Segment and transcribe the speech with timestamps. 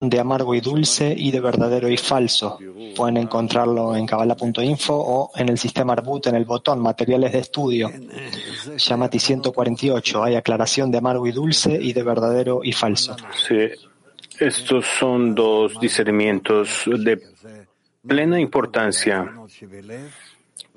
[0.00, 2.58] de amargo y dulce y de verdadero y falso.
[2.96, 7.90] Pueden encontrarlo en Kabbalah.info o en el sistema Arbut en el botón Materiales de estudio.
[8.78, 10.24] Yamati 148.
[10.24, 13.14] Hay aclaración de amargo y dulce y de verdadero y falso.
[13.46, 13.68] Sí,
[14.38, 17.20] estos son dos discernimientos de
[18.06, 19.30] plena importancia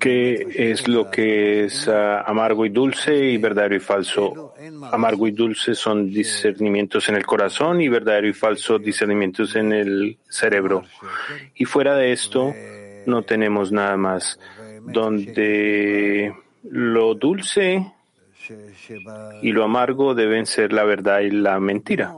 [0.04, 4.52] ¿Qué es lo que es uh, amargo y dulce y verdadero y falso?
[4.92, 10.18] Amargo y dulce son discernimientos en el corazón y verdadero y falso discernimientos en el
[10.28, 10.84] cerebro.
[11.54, 12.52] Y fuera de esto,
[13.06, 14.38] no tenemos nada más.
[14.82, 17.90] Donde lo dulce
[19.40, 22.14] y lo amargo deben ser la verdad y la mentira.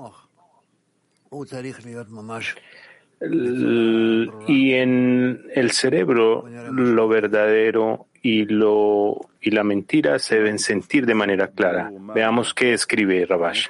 [3.21, 11.15] Y en el cerebro lo verdadero y lo y la mentira se deben sentir de
[11.15, 11.91] manera clara.
[12.15, 13.69] Veamos qué escribe Rabash.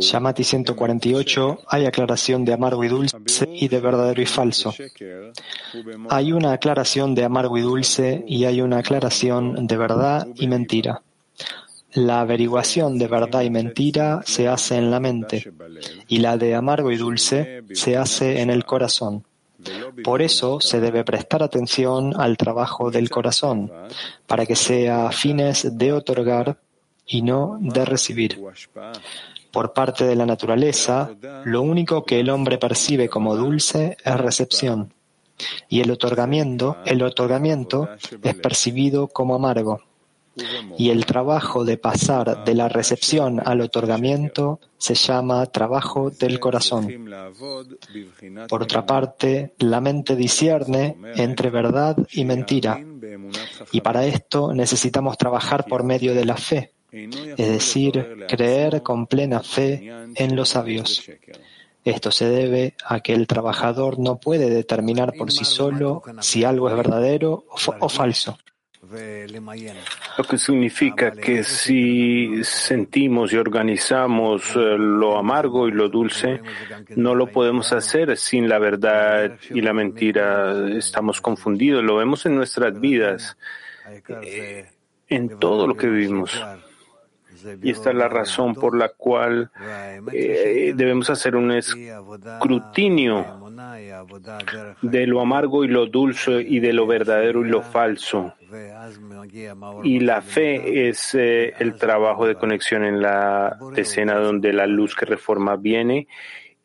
[0.00, 3.16] Shamati 148 hay aclaración de amargo y dulce
[3.48, 4.74] y de verdadero y falso.
[6.10, 11.02] Hay una aclaración de amargo y dulce y hay una aclaración de verdad y mentira.
[11.94, 15.52] La averiguación de verdad y mentira se hace en la mente
[16.08, 19.24] y la de amargo y dulce se hace en el corazón.
[20.02, 23.70] Por eso se debe prestar atención al trabajo del corazón,
[24.26, 26.58] para que sea fines de otorgar
[27.06, 28.42] y no de recibir.
[29.52, 31.10] Por parte de la naturaleza,
[31.44, 34.94] lo único que el hombre percibe como dulce es recepción,
[35.68, 37.88] y el otorgamiento, el otorgamiento
[38.22, 39.82] es percibido como amargo.
[40.78, 46.88] Y el trabajo de pasar de la recepción al otorgamiento se llama trabajo del corazón.
[48.48, 52.80] Por otra parte, la mente discierne entre verdad y mentira.
[53.72, 59.40] Y para esto necesitamos trabajar por medio de la fe, es decir, creer con plena
[59.40, 61.02] fe en los sabios.
[61.84, 66.68] Esto se debe a que el trabajador no puede determinar por sí solo si algo
[66.70, 67.44] es verdadero
[67.80, 68.38] o falso.
[70.18, 76.40] Lo que significa que si sentimos y organizamos eh, lo amargo y lo dulce,
[76.96, 80.68] no lo podemos hacer sin la verdad y la mentira.
[80.68, 83.36] Estamos confundidos, lo vemos en nuestras vidas,
[84.22, 84.66] eh,
[85.08, 86.40] en todo lo que vivimos.
[87.62, 89.50] Y esta es la razón por la cual
[90.12, 93.41] eh, debemos hacer un escrutinio
[94.82, 98.34] de lo amargo y lo dulce y de lo verdadero y lo falso.
[99.82, 104.94] Y la fe es eh, el trabajo de conexión en la escena donde la luz
[104.94, 106.08] que reforma viene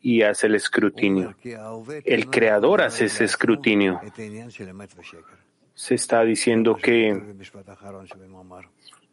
[0.01, 1.35] y hace el escrutinio.
[2.05, 3.99] El creador hace ese escrutinio.
[5.73, 7.09] Se está diciendo que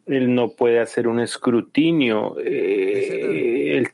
[0.05, 2.37] él no puede hacer un escrutinio.
[2.39, 3.91] Eh, el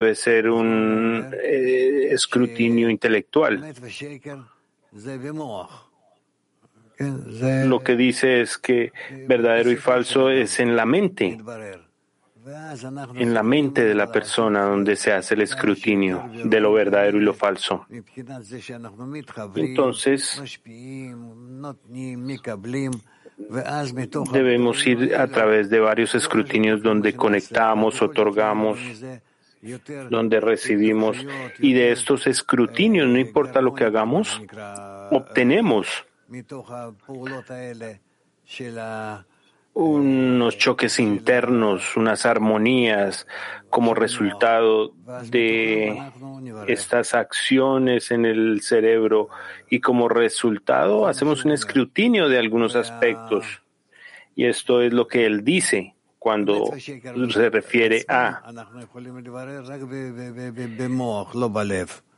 [0.00, 3.74] debe ser un eh, escrutinio intelectual.
[7.66, 8.92] Lo que dice es que
[9.26, 11.38] verdadero y falso es en la mente,
[13.14, 17.22] en la mente de la persona donde se hace el escrutinio de lo verdadero y
[17.22, 17.84] lo falso.
[19.56, 20.42] Entonces,
[24.32, 28.78] debemos ir a través de varios escrutinios donde conectamos, otorgamos,
[30.10, 31.16] donde recibimos
[31.58, 34.40] y de estos escrutinios, no importa lo que hagamos,
[35.10, 36.06] obtenemos
[39.74, 43.26] unos choques internos, unas armonías
[43.70, 44.92] como resultado
[45.30, 45.96] de
[46.66, 49.28] estas acciones en el cerebro
[49.70, 53.62] y como resultado hacemos un escrutinio de algunos aspectos.
[54.34, 58.42] Y esto es lo que él dice cuando se refiere a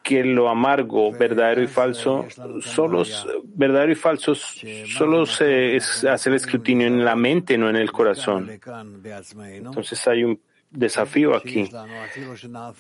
[0.03, 2.27] que lo amargo, verdadero y falso,
[2.61, 3.05] solo
[3.45, 5.79] verdadero y falso solo se
[6.11, 8.51] hace el escrutinio en la mente, no en el corazón.
[8.51, 10.41] Entonces hay un
[10.71, 11.71] desafío aquí.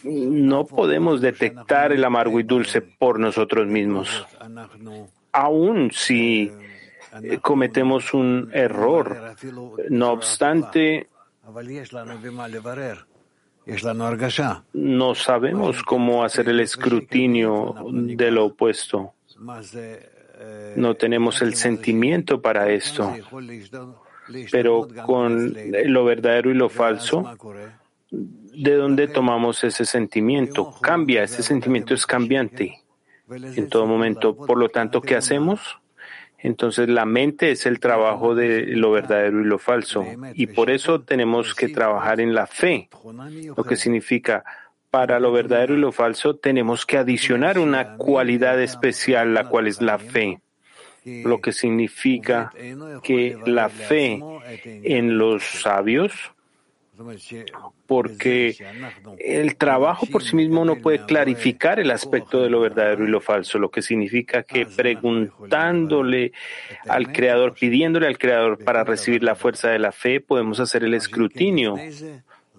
[0.04, 4.26] No podemos detectar el amargo y dulce por nosotros mismos.
[5.32, 6.50] Aún si
[7.22, 9.34] eh, cometemos un error.
[9.88, 11.08] No obstante,
[14.72, 19.14] no sabemos cómo hacer el escrutinio de lo opuesto.
[20.76, 23.14] No tenemos el sentimiento para esto.
[24.50, 25.54] Pero con
[25.84, 27.36] lo verdadero y lo falso,
[28.10, 30.72] ¿de dónde tomamos ese sentimiento?
[30.80, 32.80] Cambia, ese sentimiento es cambiante
[33.28, 34.34] en todo momento.
[34.34, 35.78] Por lo tanto, ¿qué hacemos?
[36.42, 40.06] Entonces la mente es el trabajo de lo verdadero y lo falso.
[40.34, 42.88] Y por eso tenemos que trabajar en la fe,
[43.56, 44.44] lo que significa
[44.90, 49.80] para lo verdadero y lo falso tenemos que adicionar una cualidad especial, la cual es
[49.80, 50.40] la fe,
[51.04, 52.52] lo que significa
[53.02, 54.20] que la fe
[54.64, 56.12] en los sabios
[57.86, 58.56] porque
[59.18, 63.20] el trabajo por sí mismo no puede clarificar el aspecto de lo verdadero y lo
[63.20, 66.32] falso, lo que significa que preguntándole
[66.88, 70.94] al Creador, pidiéndole al Creador para recibir la fuerza de la fe, podemos hacer el
[70.94, 71.76] escrutinio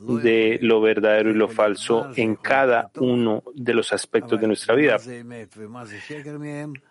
[0.02, 4.98] de lo verdadero y lo falso en cada uno de los aspectos de nuestra vida.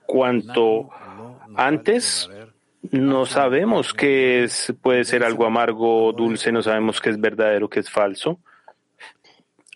[0.06, 0.91] Cuanto
[1.56, 2.31] antes
[2.82, 7.69] no sabemos qué es, puede ser algo amargo o dulce, no sabemos qué es verdadero,
[7.69, 8.41] qué es falso,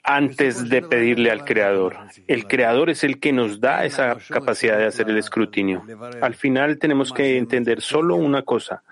[0.03, 1.97] antes de pedirle al Creador.
[2.27, 5.83] El Creador es el que nos da esa capacidad de hacer el escrutinio.
[6.21, 8.83] Al final tenemos que entender solo una cosa.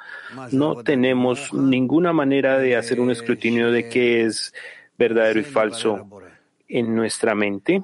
[0.52, 4.54] No tenemos ninguna manera de hacer un escrutinio de qué es
[4.96, 6.08] verdadero y falso
[6.66, 7.82] en nuestra mente.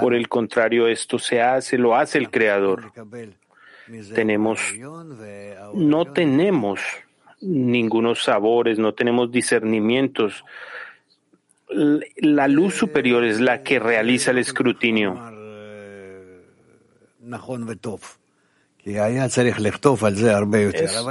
[0.00, 2.90] Por el contrario, esto se hace, lo hace el Creador
[4.14, 4.60] tenemos,
[5.74, 6.80] no tenemos
[7.40, 10.44] ningunos sabores, no tenemos discernimientos.
[12.16, 15.14] La luz superior es la que realiza el escrutinio.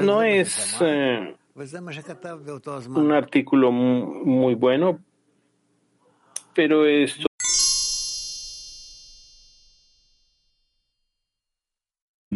[0.02, 1.36] no es eh,
[2.90, 5.00] un artículo muy bueno,
[6.54, 7.29] pero esto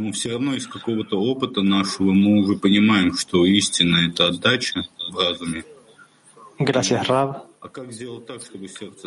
[0.03, 5.19] но все равно из какого-то опыта нашего мы уже понимаем, что истина — это отдача в
[5.19, 5.65] разуме.
[6.59, 7.45] Gracias, Rab.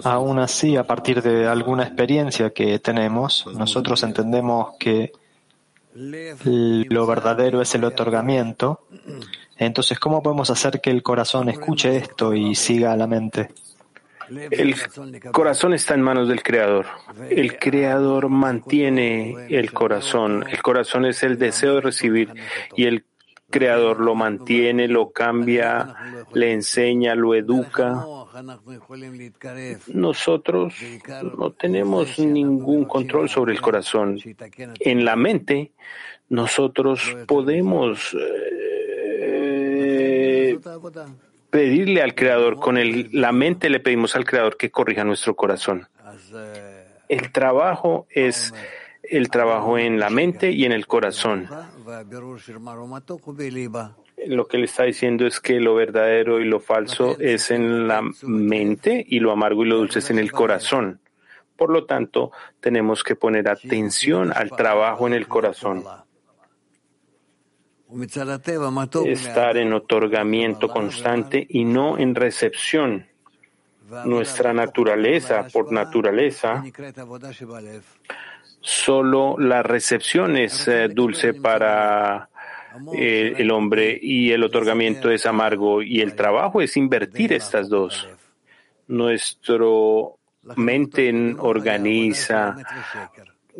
[0.03, 5.13] Aún así, a partir de alguna experiencia que tenemos, nosotros entendemos que
[5.93, 8.81] lo verdadero es el otorgamiento.
[9.57, 13.49] Entonces, ¿cómo podemos hacer que el corazón escuche esto y siga a la mente?
[14.28, 14.74] El
[15.32, 16.86] corazón está en manos del Creador.
[17.30, 20.44] El Creador mantiene el corazón.
[20.50, 22.32] El corazón es el deseo de recibir
[22.74, 23.04] y el
[23.48, 25.94] Creador lo mantiene, lo cambia,
[26.32, 28.04] le enseña, lo educa.
[29.86, 30.74] Nosotros
[31.38, 34.18] no tenemos ningún control sobre el corazón.
[34.80, 35.72] En la mente,
[36.28, 39.86] nosotros podemos eh,
[41.56, 45.88] pedirle al Creador, con el, la mente le pedimos al Creador que corrija nuestro corazón.
[47.08, 48.52] El trabajo es
[49.02, 51.48] el trabajo en la mente y en el corazón.
[54.26, 58.02] Lo que le está diciendo es que lo verdadero y lo falso es en la
[58.22, 61.00] mente y lo amargo y lo dulce es en el corazón.
[61.56, 65.84] Por lo tanto, tenemos que poner atención al trabajo en el corazón
[69.06, 73.06] estar en otorgamiento constante y no en recepción.
[74.04, 76.64] Nuestra naturaleza, por naturaleza,
[78.60, 82.28] solo la recepción es eh, dulce para
[82.96, 88.08] eh, el hombre y el otorgamiento es amargo y el trabajo es invertir estas dos.
[88.88, 90.18] Nuestro
[90.56, 92.56] mente organiza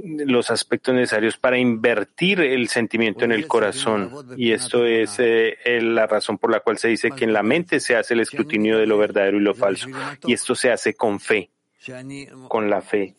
[0.04, 4.10] los aspectos necesarios para invertir el sentimiento en el corazón.
[4.36, 7.80] Y esto es eh, la razón por la cual se dice que en la mente
[7.80, 9.88] se hace el escrutinio de lo verdadero y lo falso.
[10.26, 11.50] Y esto se hace con fe,
[12.48, 13.14] con la fe.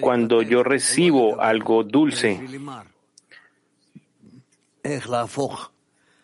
[0.00, 2.40] Cuando yo recibo algo dulce,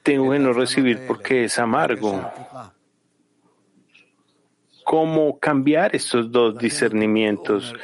[0.02, 2.30] tengo que no recibir porque es amargo
[4.88, 7.74] cómo cambiar estos dos discernimientos,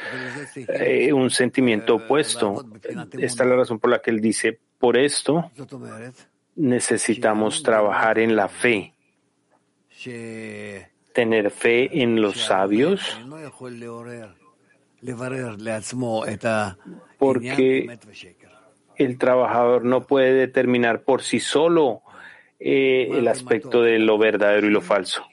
[0.55, 2.65] eh, un sentimiento opuesto.
[3.19, 5.51] Esta es la razón por la que él dice, por esto
[6.55, 8.95] necesitamos trabajar en la fe,
[11.13, 13.21] tener fe en los sabios,
[17.19, 17.99] porque
[18.95, 22.01] el trabajador no puede determinar por sí solo
[22.59, 25.23] eh, el aspecto de lo verdadero y lo falso.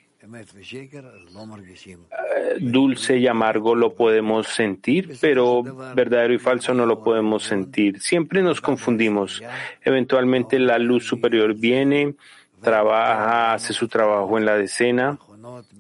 [2.37, 5.63] Eh, dulce y amargo lo podemos sentir, pero
[5.95, 8.01] verdadero y falso no lo podemos sentir.
[8.01, 9.43] Siempre nos confundimos.
[9.83, 12.15] Eventualmente la luz superior viene,
[12.61, 15.19] trabaja, hace su trabajo en la decena,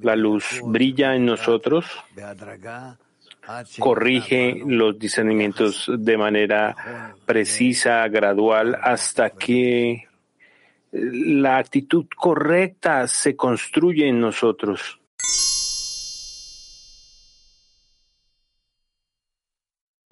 [0.01, 1.87] la luz brilla en nosotros,
[3.79, 10.09] corrige los discernimientos de manera precisa, gradual, hasta que
[10.93, 14.99] la actitud correcta se construye en nosotros.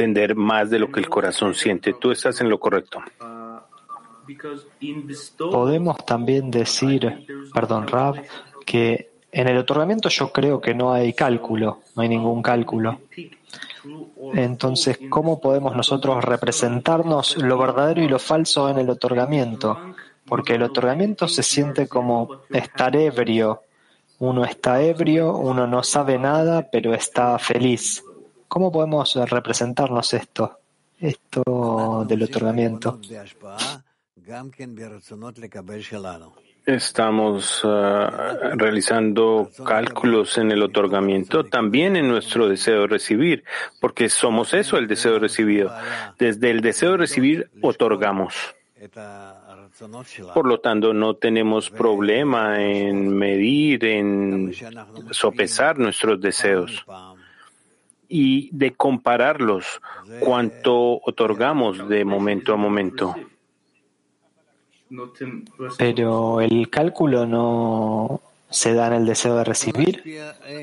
[0.00, 1.92] entender más de lo que el corazón siente.
[1.92, 3.02] Tú estás en lo correcto.
[5.36, 8.22] Podemos también decir, perdón, Rab,
[8.64, 13.00] que en el otorgamiento yo creo que no hay cálculo, no hay ningún cálculo.
[14.34, 19.94] Entonces, ¿cómo podemos nosotros representarnos lo verdadero y lo falso en el otorgamiento?
[20.30, 23.60] Porque el otorgamiento se siente como estar ebrio.
[24.20, 28.02] Uno está ebrio, uno no sabe nada, pero está feliz.
[28.48, 30.60] ¿Cómo podemos representarnos esto,
[30.98, 32.98] esto del otorgamiento?
[36.66, 43.44] Estamos ah, realizando cálculos en el otorgamiento, también en nuestro deseo de recibir,
[43.80, 45.72] porque somos eso, el deseo de recibido.
[46.18, 48.34] Desde el deseo de recibir, otorgamos.
[50.34, 54.52] Por lo tanto, no tenemos problema en medir, en
[55.10, 56.84] sopesar nuestros deseos
[58.08, 59.80] y de compararlos,
[60.18, 63.14] cuánto otorgamos de momento a momento.
[65.78, 68.20] Pero el cálculo no
[68.50, 70.02] se da en el deseo de recibir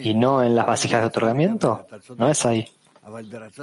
[0.02, 1.88] y no en las vasijas de otorgamiento.
[2.18, 2.68] No es ahí.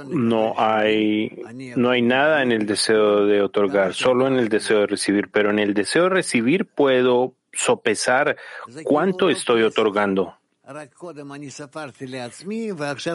[0.07, 1.41] No hay,
[1.75, 5.29] no hay nada en el deseo de otorgar, solo en el deseo de recibir.
[5.29, 8.37] Pero en el deseo de recibir puedo sopesar
[8.83, 10.35] cuánto estoy otorgando.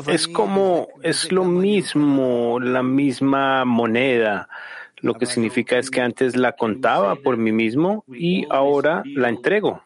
[0.06, 4.48] Es como, es lo mismo, la misma moneda.
[4.98, 9.82] Lo que significa es que antes la contaba por mí mismo y ahora la entrego.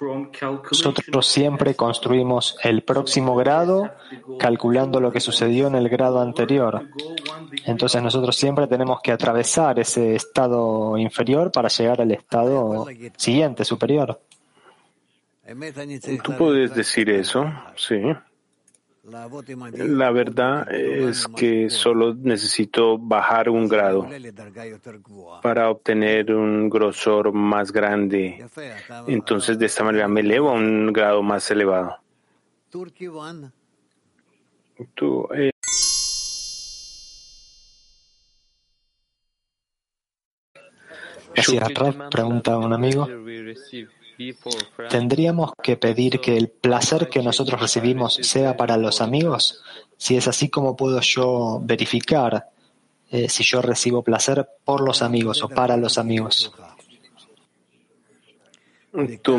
[0.00, 3.90] Nosotros siempre construimos el próximo grado
[4.38, 6.88] calculando lo que sucedió en el grado anterior.
[7.64, 12.86] Entonces nosotros siempre tenemos que atravesar ese estado inferior para llegar al estado
[13.16, 14.20] siguiente, superior.
[16.22, 18.00] Tú puedes decir eso, sí.
[19.04, 24.08] La verdad es que solo necesito bajar un grado
[25.42, 28.46] para obtener un grosor más grande.
[29.06, 31.98] Entonces, de esta manera me elevo a un grado más elevado.
[34.94, 35.50] Tú, eh,
[42.10, 43.06] pregunta un amigo.
[44.90, 49.62] ¿Tendríamos que pedir que el placer que nosotros recibimos sea para los amigos?
[49.96, 52.50] Si es así, ¿cómo puedo yo verificar
[53.10, 56.52] eh, si yo recibo placer por los amigos o para los amigos?
[59.22, 59.38] Tú,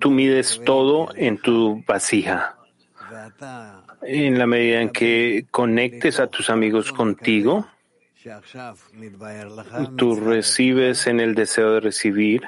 [0.00, 2.56] tú mides todo en tu vasija.
[4.02, 7.68] En la medida en que conectes a tus amigos contigo,
[9.96, 12.42] tú recibes en el deseo de recibir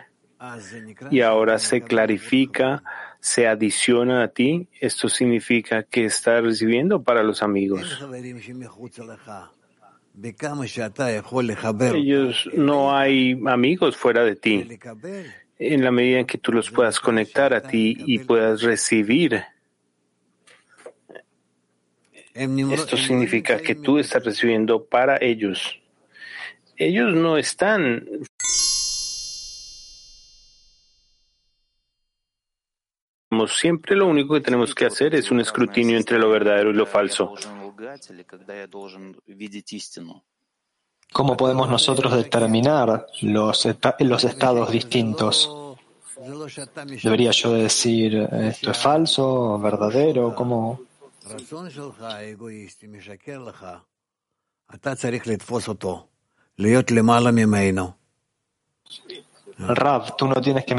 [1.11, 2.82] y ahora se clarifica,
[3.20, 8.00] se adiciona a ti, esto significa que estás recibiendo para los amigos.
[11.94, 14.78] Ellos no hay amigos fuera de ti.
[15.58, 19.44] En la medida en que tú los puedas conectar a ti y puedas recibir,
[22.34, 25.78] esto significa que tú estás recibiendo para ellos.
[26.76, 28.04] Ellos no están
[33.46, 36.87] siempre lo único que tenemos que hacer es un escrutinio entre lo verdadero y lo
[36.87, 37.34] falso.
[41.12, 43.68] ¿Cómo podemos nosotros determinar los,
[44.00, 45.50] los estados distintos?
[47.02, 50.34] ¿Debería yo decir esto es falso, verdadero?
[50.34, 50.80] ¿Cómo?
[59.58, 60.75] Rav, tú no tienes que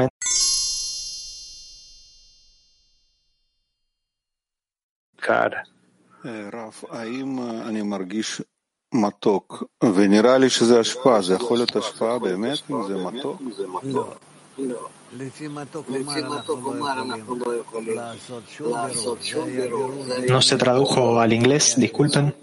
[20.28, 20.42] No.
[20.42, 22.34] se tradujo al inglés, disculpen.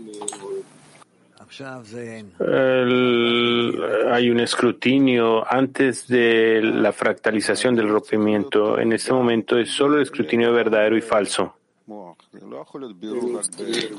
[4.11, 8.79] Hay un escrutinio antes de la fractalización del rompimiento.
[8.79, 11.55] En este momento es solo el escrutinio verdadero y falso.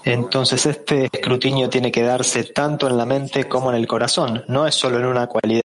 [0.04, 4.66] Entonces este escrutinio tiene que darse tanto en la mente como en el corazón, no
[4.66, 5.62] es solo en una cualidad.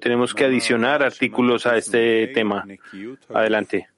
[0.00, 2.66] Tenemos que adicionar artículos a este tema.
[3.32, 3.88] Adelante.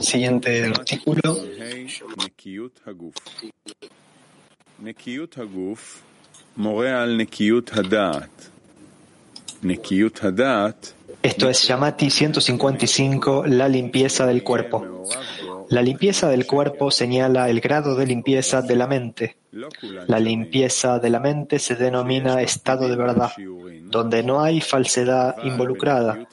[0.00, 1.36] Siguiente artículo.
[11.22, 15.04] Esto es Yamati 155, la limpieza del cuerpo.
[15.68, 19.36] La limpieza del cuerpo señala el grado de limpieza de la mente.
[20.06, 23.32] La limpieza de la mente se denomina estado de verdad,
[23.82, 26.28] donde no hay falsedad involucrada.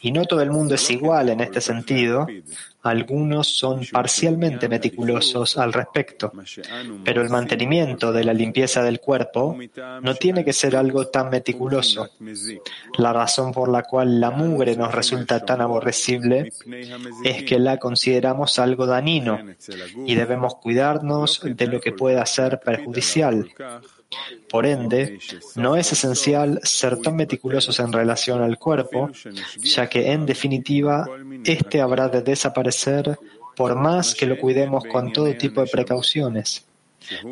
[0.00, 2.26] Y no todo el mundo es igual en este sentido.
[2.84, 6.30] Algunos son parcialmente meticulosos al respecto,
[7.02, 9.56] pero el mantenimiento de la limpieza del cuerpo
[10.02, 12.10] no tiene que ser algo tan meticuloso.
[12.98, 16.52] La razón por la cual la mugre nos resulta tan aborrecible
[17.24, 19.40] es que la consideramos algo dañino
[20.06, 23.48] y debemos cuidarnos de lo que pueda ser perjudicial.
[24.48, 25.18] Por ende,
[25.56, 29.10] no es esencial ser tan meticulosos en relación al cuerpo,
[29.60, 31.06] ya que en definitiva,
[31.44, 33.18] éste habrá de desaparecer
[33.56, 36.66] por más que lo cuidemos con todo tipo de precauciones.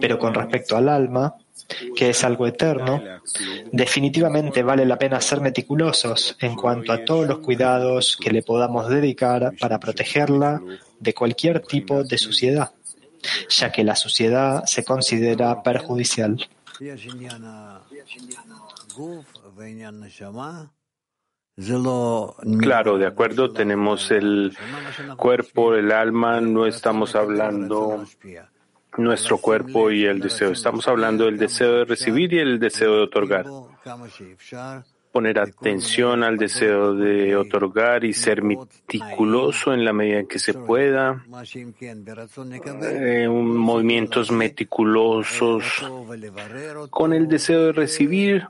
[0.00, 1.34] Pero con respecto al alma,
[1.96, 3.02] que es algo eterno,
[3.70, 8.88] definitivamente vale la pena ser meticulosos en cuanto a todos los cuidados que le podamos
[8.88, 10.60] dedicar para protegerla
[10.98, 12.72] de cualquier tipo de suciedad,
[13.48, 16.46] ya que la suciedad se considera perjudicial.
[22.58, 24.56] Claro, de acuerdo, tenemos el
[25.16, 28.04] cuerpo, el alma, no estamos hablando
[28.96, 33.02] nuestro cuerpo y el deseo, estamos hablando del deseo de recibir y el deseo de
[33.02, 33.46] otorgar
[35.12, 40.54] poner atención al deseo de otorgar y ser meticuloso en la medida en que se
[40.54, 41.22] pueda,
[42.82, 45.64] eh, movimientos meticulosos
[46.90, 48.48] con el deseo de recibir.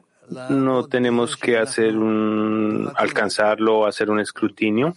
[0.48, 4.94] No tenemos que hacer un, alcanzarlo o hacer un escrutinio.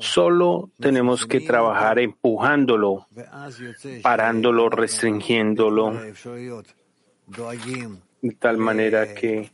[0.00, 3.06] Solo tenemos que trabajar empujándolo,
[4.02, 5.92] parándolo, restringiéndolo,
[8.20, 9.48] de tal manera que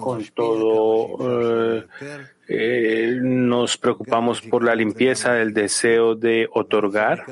[0.00, 1.86] con todo eh,
[2.48, 7.24] eh, nos preocupamos por la limpieza del deseo de otorgar.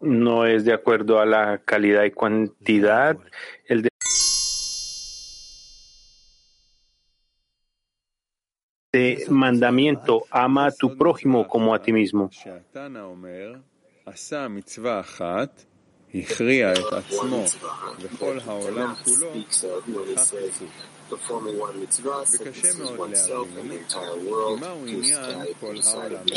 [0.00, 3.18] No es de acuerdo a la calidad y cantidad.
[3.66, 3.90] El de
[9.28, 12.30] mandamiento, ama a tu prójimo como a ti mismo.
[16.12, 16.20] Y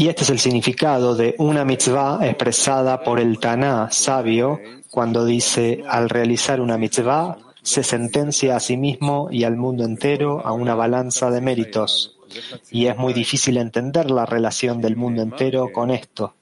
[0.07, 4.59] este es el significado de una mitzvah expresada por el Taná sabio
[4.91, 10.45] cuando dice, al realizar una mitzvah, se sentencia a sí mismo y al mundo entero
[10.45, 12.19] a una balanza de méritos.
[12.69, 16.35] Y es muy difícil entender la relación del mundo entero con esto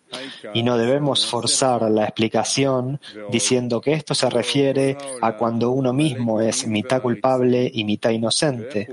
[0.54, 6.42] y no debemos forzar la explicación diciendo que esto se refiere a cuando uno mismo
[6.42, 8.88] es mitad culpable y mitad inocente,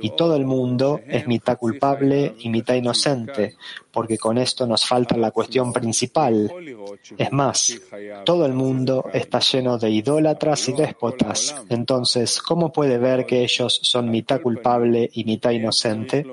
[0.00, 3.56] y todo el mundo es mitad culpable y mitad inocente,
[3.94, 6.52] porque con esto nos falta la cuestión principal.
[7.16, 7.80] Es más,
[8.24, 11.54] todo el mundo está lleno de idólatras y déspotas.
[11.68, 16.26] Entonces, ¿cómo puede ver que ellos son mitad culpable y mitad inocente?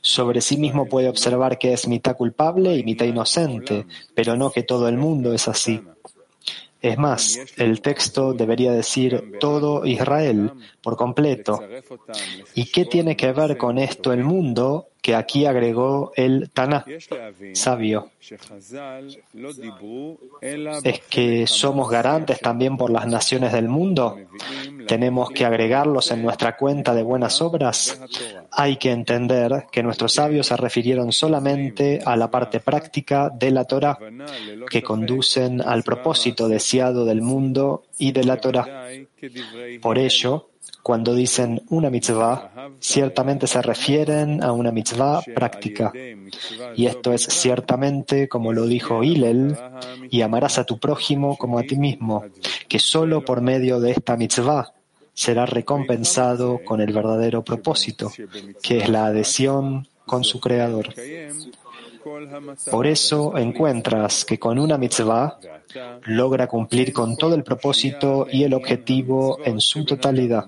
[0.00, 4.62] Sobre sí mismo puede observar que es mitad culpable y mitad inocente, pero no que
[4.62, 5.82] todo el mundo es así.
[6.80, 11.60] Es más, el texto debería decir todo Israel por completo.
[12.54, 16.84] ¿Y qué tiene que ver con esto el mundo que aquí agregó el Taná,
[17.52, 18.10] sabio?
[20.84, 24.18] ¿Es que somos garantes también por las naciones del mundo?
[24.86, 28.00] ¿Tenemos que agregarlos en nuestra cuenta de buenas obras?
[28.50, 33.64] Hay que entender que nuestros sabios se refirieron solamente a la parte práctica de la
[33.64, 33.98] Torah,
[34.70, 38.88] que conducen al propósito deseado del mundo y de la Torah.
[39.80, 40.50] Por ello,
[40.82, 45.92] cuando dicen una mitzvah, ciertamente se refieren a una mitzvah práctica.
[46.74, 49.56] Y esto es ciertamente como lo dijo Hillel,
[50.10, 52.24] y amarás a tu prójimo como a ti mismo,
[52.68, 54.72] que solo por medio de esta mitzvah
[55.12, 58.12] será recompensado con el verdadero propósito,
[58.62, 60.94] que es la adhesión con su Creador.
[62.70, 65.38] Por eso encuentras que con una mitzvah
[66.04, 70.46] logra cumplir con todo el propósito y el objetivo en su totalidad.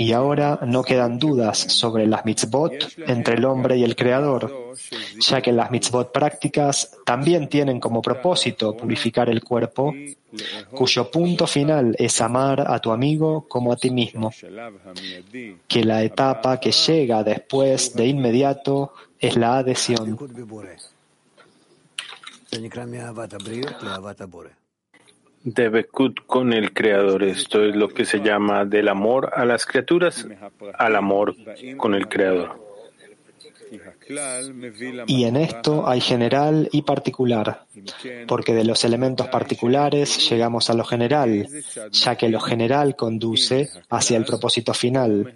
[0.00, 2.72] Y ahora no quedan dudas sobre las mitzvot
[3.08, 4.74] entre el hombre y el Creador,
[5.18, 9.92] ya que las mitzvot prácticas también tienen como propósito purificar el cuerpo,
[10.70, 14.30] cuyo punto final es amar a tu amigo como a ti mismo,
[15.66, 20.18] que la etapa que llega después de inmediato es la adhesión.
[25.44, 27.22] de Bekut con el Creador.
[27.22, 30.26] Esto es lo que se llama del amor a las criaturas
[30.74, 31.34] al amor
[31.76, 32.67] con el Creador.
[35.06, 37.66] Y en esto hay general y particular,
[38.26, 41.46] porque de los elementos particulares llegamos a lo general,
[41.92, 45.34] ya que lo general conduce hacia el propósito final.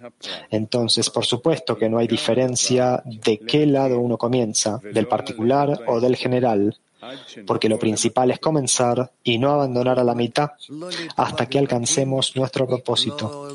[0.49, 5.99] Entonces, por supuesto que no hay diferencia de qué lado uno comienza, del particular o
[5.99, 6.75] del general
[7.45, 10.51] porque lo principal es comenzar y no abandonar a la mitad
[11.15, 13.47] hasta que alcancemos nuestro propósito.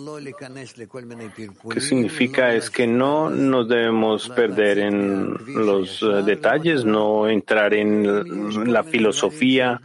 [1.70, 2.54] ¿Qué significa?
[2.54, 9.80] Es que no nos debemos perder en los eh, detalles, no entrar en la filosofía,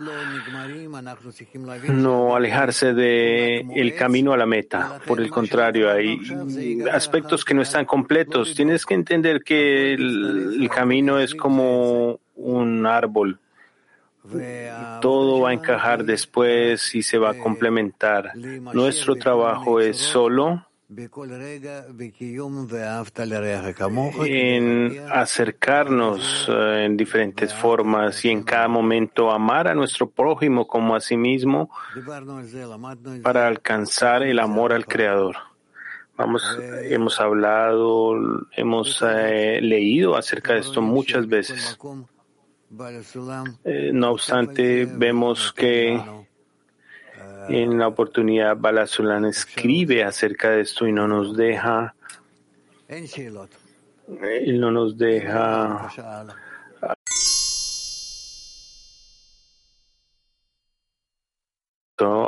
[1.90, 5.00] no alejarse del el camino a la meta.
[5.06, 6.20] Por el contrario, hay
[6.92, 8.54] aspectos que no están completos.
[8.56, 13.40] Tienes que entender que el camino es como un árbol
[15.02, 18.32] todo va a encajar después y se va a complementar.
[18.36, 20.66] Nuestro trabajo es solo
[24.26, 30.96] en acercarnos eh, en diferentes formas y en cada momento amar a nuestro prójimo como
[30.96, 31.70] a sí mismo
[33.24, 35.36] para alcanzar el amor al Creador.
[36.16, 36.44] Vamos,
[36.84, 38.16] hemos hablado,
[38.56, 41.78] hemos eh, leído acerca de esto muchas veces.
[43.64, 46.02] Eh, no obstante, vemos que
[47.50, 51.96] en la oportunidad Balasulan escribe acerca de esto y no nos deja,
[54.22, 55.90] él no nos deja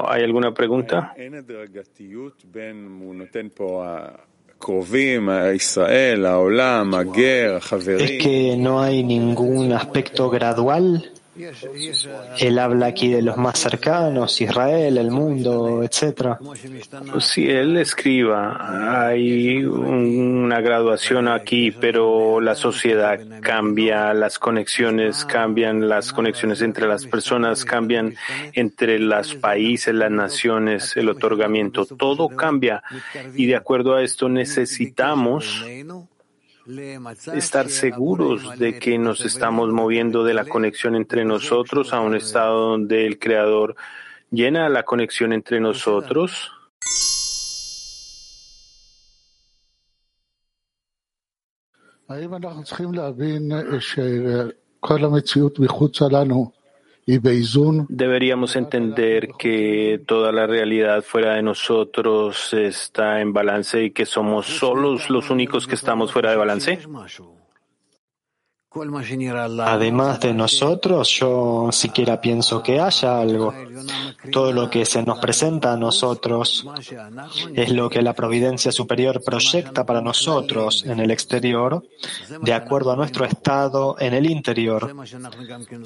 [0.08, 1.14] ¿Hay alguna pregunta?
[8.00, 11.12] Es que no hay ningún aspecto gradual
[12.40, 16.38] él habla aquí de los más cercanos, Israel, el mundo, etc.
[17.20, 26.14] Si él escriba, hay una graduación aquí, pero la sociedad cambia, las conexiones cambian, las
[26.14, 28.16] conexiones entre las personas cambian,
[28.54, 32.82] entre los países, las naciones, el otorgamiento, todo cambia.
[33.36, 35.66] Y de acuerdo a esto necesitamos
[37.34, 42.70] estar seguros de que nos estamos moviendo de la conexión entre nosotros a un estado
[42.72, 43.76] donde el Creador
[44.32, 46.52] llena la conexión entre nosotros.
[57.08, 64.48] Deberíamos entender que toda la realidad fuera de nosotros está en balance y que somos
[64.48, 66.80] solos los únicos que estamos fuera de balance.
[69.66, 73.54] Además de nosotros, yo siquiera pienso que haya algo.
[74.32, 76.66] Todo lo que se nos presenta a nosotros
[77.54, 81.84] es lo que la providencia superior proyecta para nosotros en el exterior,
[82.42, 84.94] de acuerdo a nuestro estado en el interior,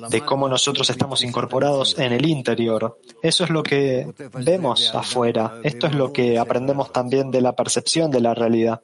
[0.09, 2.99] de cómo nosotros estamos incorporados en el interior.
[3.21, 5.59] Eso es lo que vemos afuera.
[5.63, 8.81] Esto es lo que aprendemos también de la percepción de la realidad.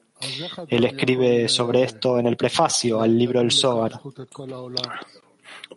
[0.70, 4.00] Él escribe sobre esto en el prefacio al libro del Zohar.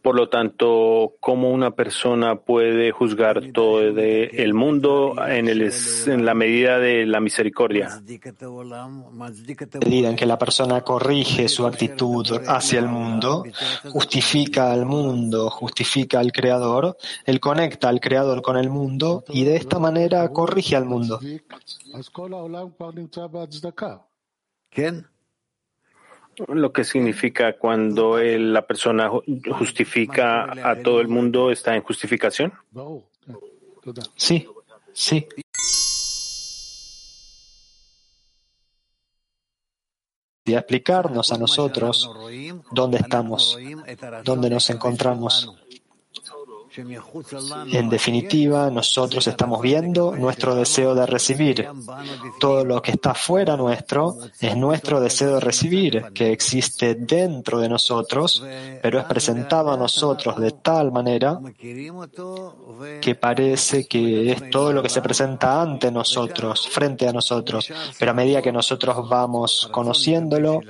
[0.03, 5.73] Por lo tanto, ¿cómo una persona puede juzgar todo el mundo en, el,
[6.07, 8.01] en la medida de la misericordia?
[9.85, 13.45] medida en que la persona corrige su actitud hacia el mundo,
[13.91, 19.57] justifica al mundo, justifica al Creador, él conecta al Creador con el mundo y de
[19.57, 21.19] esta manera corrige al mundo.
[26.47, 29.11] Lo que significa cuando la persona
[29.59, 32.53] justifica a todo el mundo está en justificación.
[34.15, 34.47] Sí,
[34.93, 35.27] sí.
[40.45, 42.11] Y aplicarnos a nosotros
[42.71, 43.59] dónde estamos,
[44.25, 45.53] dónde nos encontramos.
[47.73, 51.69] En definitiva, nosotros estamos viendo nuestro deseo de recibir.
[52.39, 57.69] Todo lo que está fuera nuestro es nuestro deseo de recibir, que existe dentro de
[57.69, 58.43] nosotros,
[58.83, 61.41] pero es presentado a nosotros de tal manera
[63.01, 67.71] que parece que es todo lo que se presenta ante nosotros, frente a nosotros.
[67.99, 70.61] Pero a medida que nosotros vamos conociéndolo,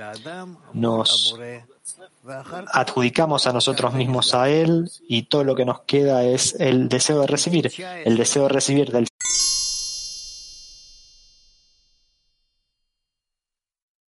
[0.73, 1.37] nos
[2.71, 7.21] adjudicamos a nosotros mismos a Él y todo lo que nos queda es el deseo
[7.21, 7.71] de recibir,
[8.05, 9.07] el deseo de recibir del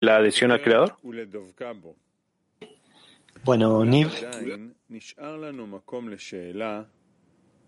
[0.01, 0.97] la adhesión al Creador.
[3.43, 4.09] Bueno, Niv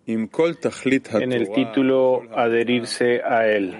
[0.08, 3.76] en el título adherirse a él.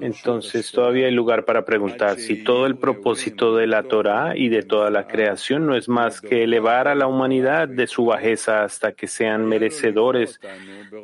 [0.00, 4.62] Entonces todavía hay lugar para preguntar si todo el propósito de la Torah y de
[4.62, 8.92] toda la creación no es más que elevar a la humanidad de su bajeza hasta
[8.92, 10.40] que sean merecedores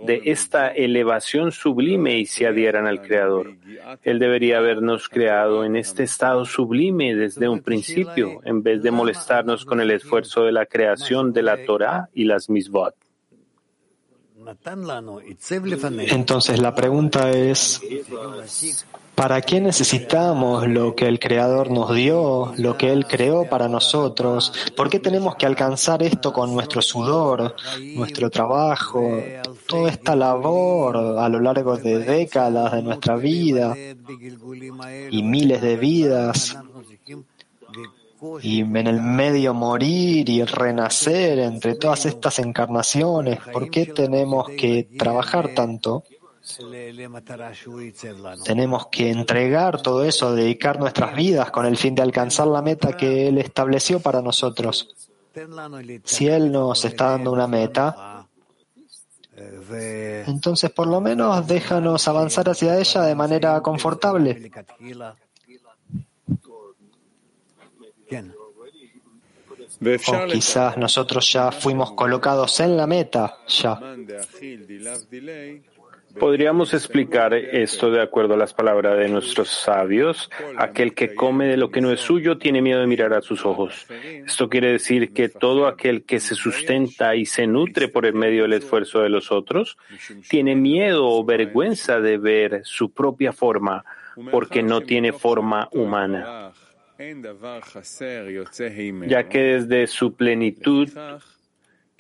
[0.07, 3.55] de esta elevación sublime y se adhieran al Creador.
[4.03, 9.65] Él debería habernos creado en este estado sublime desde un principio, en vez de molestarnos
[9.65, 13.02] con el esfuerzo de la creación de la Torah y las misbot.
[16.11, 17.81] Entonces la pregunta es,
[19.15, 24.53] ¿para qué necesitamos lo que el Creador nos dio, lo que Él creó para nosotros?
[24.77, 27.55] ¿Por qué tenemos que alcanzar esto con nuestro sudor,
[27.95, 29.23] nuestro trabajo,
[29.67, 33.75] toda esta labor a lo largo de décadas de nuestra vida
[35.11, 36.57] y miles de vidas?
[38.41, 43.41] Y en el medio morir y renacer entre todas estas encarnaciones.
[43.53, 46.05] ¿Por qué tenemos que trabajar tanto?
[48.45, 52.97] Tenemos que entregar todo eso, dedicar nuestras vidas con el fin de alcanzar la meta
[52.97, 54.95] que Él estableció para nosotros.
[56.05, 58.27] Si Él nos está dando una meta,
[60.27, 64.51] entonces por lo menos déjanos avanzar hacia ella de manera confortable.
[69.85, 73.81] O quizás nosotros ya fuimos colocados en la meta, ya.
[76.19, 80.31] Podríamos explicar esto de acuerdo a las palabras de nuestros sabios.
[80.59, 83.47] Aquel que come de lo que no es suyo tiene miedo de mirar a sus
[83.47, 83.87] ojos.
[84.27, 88.43] Esto quiere decir que todo aquel que se sustenta y se nutre por el medio
[88.43, 89.79] del esfuerzo de los otros
[90.29, 93.85] tiene miedo o vergüenza de ver su propia forma
[94.31, 96.53] porque no tiene forma humana
[99.09, 100.89] ya que desde su plenitud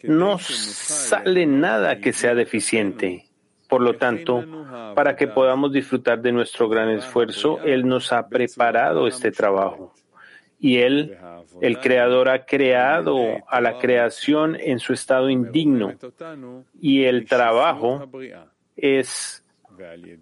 [0.03, 3.27] no sale nada que sea deficiente.
[3.69, 4.45] Por lo tanto,
[4.95, 9.95] para que podamos disfrutar de nuestro gran esfuerzo, Él nos ha preparado este trabajo.
[10.61, 11.17] Y Él,
[11.61, 15.95] el Creador, ha creado a la creación en su estado indigno.
[16.81, 18.09] Y el trabajo
[18.77, 19.42] es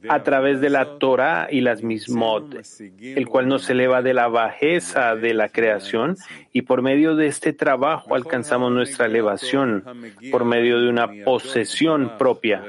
[0.08, 2.56] a través de la Torah y las mismot,
[3.00, 6.16] el cual nos eleva de la bajeza de la creación
[6.52, 9.84] y por medio de este trabajo alcanzamos nuestra elevación
[10.30, 12.64] por medio de una posesión propia.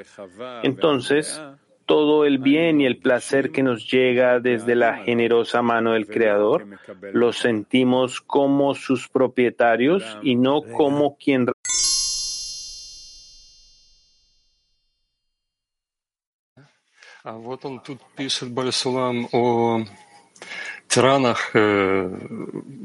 [0.63, 1.41] Entonces,
[1.91, 6.65] todo el bien y el placer que nos llega desde la generosa mano del Creador,
[7.11, 11.47] lo sentimos como sus propietarios y no como quien
[17.23, 19.85] А вот он тут пишет Бальсулам о
[20.90, 22.10] тиранах, э,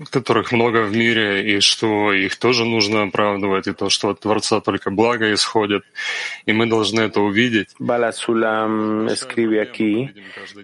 [0.09, 4.59] которых много в мире, и что их тоже нужно оправдывать, и то, что от Творца
[4.59, 5.83] только благо исходит,
[6.45, 7.69] y мы должны это увидеть.
[7.79, 10.09] Balasulam escribe aquí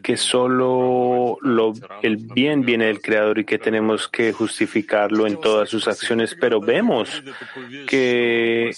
[0.01, 5.69] que solo lo, el bien viene del Creador y que tenemos que justificarlo en todas
[5.69, 7.23] sus acciones, pero vemos
[7.87, 8.69] que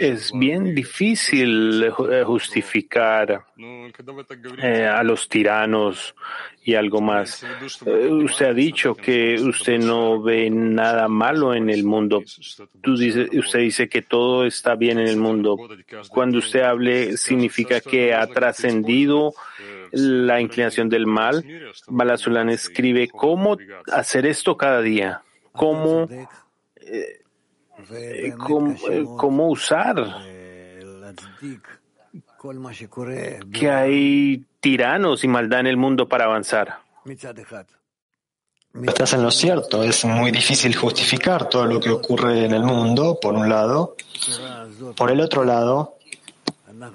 [0.00, 3.44] es bien difícil eh, justificar
[4.62, 6.14] eh, a los tiranos
[6.64, 7.07] y algo más.
[7.85, 12.23] eh, usted ha dicho que usted no ve nada malo en el mundo.
[12.85, 15.57] Usted dice que todo está bien en el mundo.
[16.09, 19.33] Cuando usted hable, significa que ha trascendido
[19.91, 21.43] la inclinación del mal.
[21.87, 23.57] Balazulán escribe cómo
[23.91, 27.21] hacer esto cada día, cómo, eh,
[27.91, 29.95] eh, cómo usar
[33.51, 36.79] que hay tiranos y maldad en el mundo para avanzar.
[38.83, 43.17] Estás en lo cierto, es muy difícil justificar todo lo que ocurre en el mundo,
[43.19, 43.95] por un lado.
[44.95, 45.97] Por el otro lado,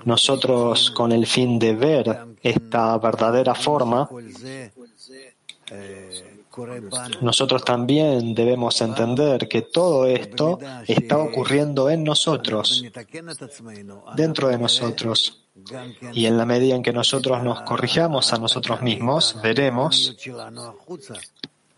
[0.04, 4.08] nosotros con el fin de ver esta verdadera forma,
[7.20, 12.84] nosotros también debemos entender que todo esto está ocurriendo en nosotros,
[14.14, 15.40] dentro de nosotros.
[16.12, 20.16] Y en la medida en que nosotros nos corrijamos a nosotros mismos, veremos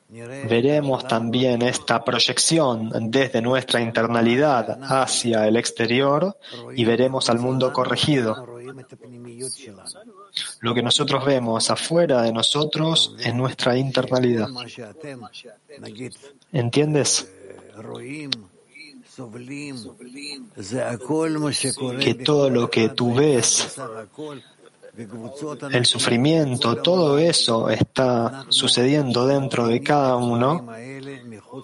[0.08, 6.36] veremos también esta proyección desde nuestra internalidad hacia el exterior
[6.74, 8.46] y veremos al mundo corregido.
[10.60, 14.48] Lo que nosotros vemos afuera de nosotros es nuestra internalidad.
[16.52, 17.28] ¿Entiendes?
[22.00, 23.76] Que todo lo que tú ves
[25.72, 30.66] el sufrimiento, todo eso está sucediendo dentro de cada uno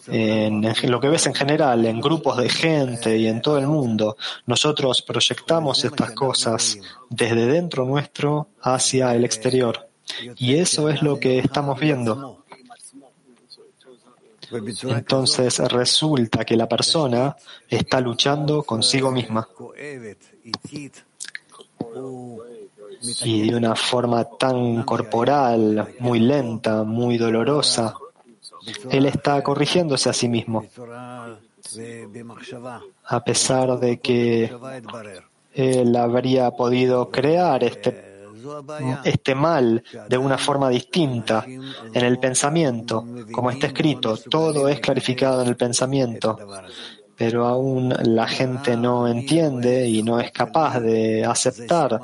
[0.08, 4.16] en lo que ves en general, en grupos de gente y en todo el mundo,
[4.46, 9.88] nosotros proyectamos estas cosas desde dentro nuestro hacia el exterior.
[10.36, 12.44] Y eso es lo que estamos viendo.
[14.84, 17.34] Entonces resulta que la persona
[17.68, 19.48] está luchando consigo misma.
[23.24, 27.94] Y de una forma tan corporal, muy lenta, muy dolorosa,
[28.90, 30.64] él está corrigiéndose a sí mismo.
[33.06, 34.52] A pesar de que
[35.54, 38.12] él habría podido crear este
[39.04, 45.42] este mal de una forma distinta en el pensamiento, como está escrito, todo es clarificado
[45.42, 46.36] en el pensamiento,
[47.16, 52.00] pero aún la gente no entiende y no es capaz de aceptar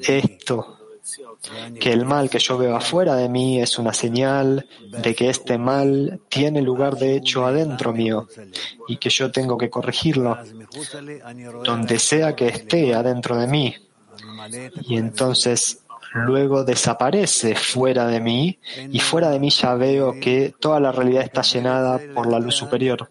[0.00, 0.78] esto
[1.78, 5.56] que el mal que yo veo afuera de mí es una señal de que este
[5.58, 8.28] mal tiene lugar de hecho adentro mío
[8.88, 10.36] y que yo tengo que corregirlo
[11.64, 13.74] donde sea que esté adentro de mí.
[14.82, 18.58] Y entonces luego desaparece fuera de mí
[18.90, 22.54] y fuera de mí ya veo que toda la realidad está llenada por la luz
[22.54, 23.08] superior.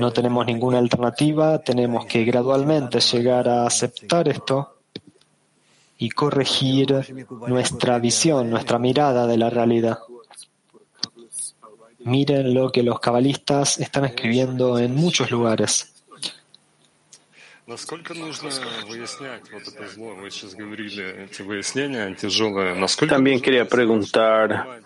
[0.00, 4.76] No tenemos ninguna alternativa, tenemos que gradualmente llegar a aceptar esto
[5.98, 7.14] y corregir
[7.46, 9.98] nuestra visión, nuestra mirada de la realidad.
[12.00, 15.91] Miren lo que los cabalistas están escribiendo en muchos lugares.
[23.08, 24.80] También quería preguntar,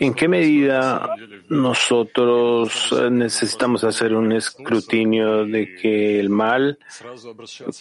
[0.00, 1.10] ¿en qué medida
[1.50, 6.78] nosotros necesitamos hacer un escrutinio de que el mal,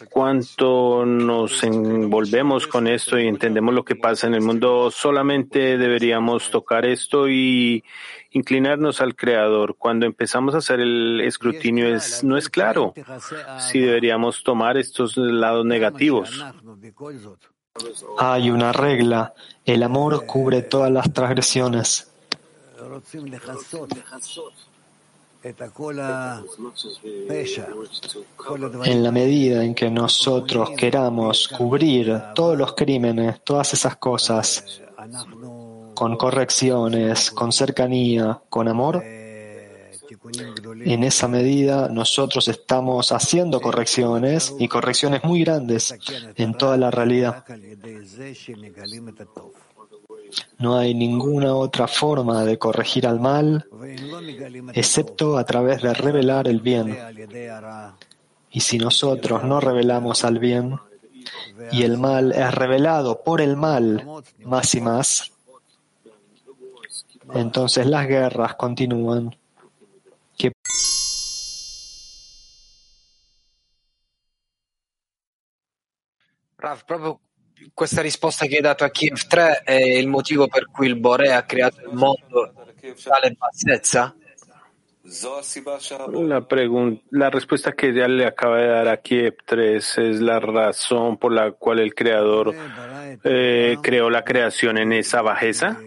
[0.10, 6.52] cuánto nos envolvemos con esto y entendemos lo que pasa en el mundo, solamente deberíamos
[6.52, 7.86] tocar esto y
[8.32, 9.76] inclinarnos al Creador.
[9.78, 12.94] Cuando empezamos a hacer el escrutinio es, no es claro
[13.60, 16.44] si deberíamos tomar estos lados negativos.
[18.18, 19.34] Hay una regla.
[19.66, 22.12] El amor cubre todas las transgresiones.
[28.86, 34.82] En la medida en que nosotros queramos cubrir todos los crímenes, todas esas cosas,
[35.96, 39.04] con correcciones, con cercanía, con amor,
[40.86, 45.96] en esa medida nosotros estamos haciendo correcciones y correcciones muy grandes
[46.36, 47.46] en toda la realidad.
[50.58, 53.66] No hay ninguna otra forma de corregir al mal
[54.74, 56.98] excepto a través de revelar el bien.
[58.52, 60.78] Y si nosotros no revelamos al bien
[61.72, 64.06] y el mal es revelado por el mal
[64.44, 65.32] más y más,
[67.34, 69.36] entonces las guerras continúan.
[76.62, 77.20] Rav, proprio
[77.74, 81.34] questa risposta che hai dato a Kiev 3 è il motivo per cui il Bore
[81.34, 82.54] ha creato il mondo
[83.04, 84.16] tale bassezza?
[86.12, 86.46] La,
[87.10, 91.34] la respuesta que ya le acaba de dar a Kiev 3 es la razón por
[91.34, 92.54] la cual el creador
[93.24, 95.80] eh, creó la creación en esa bajeza.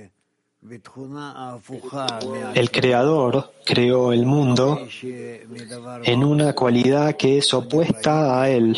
[2.55, 4.87] El Creador creó el mundo
[6.05, 8.75] en una cualidad que es opuesta a Él.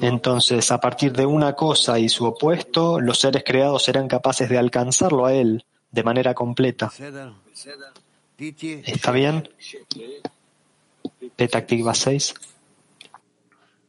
[0.00, 4.58] Entonces, a partir de una cosa y su opuesto, los seres creados serán capaces de
[4.58, 6.92] alcanzarlo a Él de manera completa.
[8.38, 9.48] ¿Está bien?
[11.34, 12.34] Petactiva 6.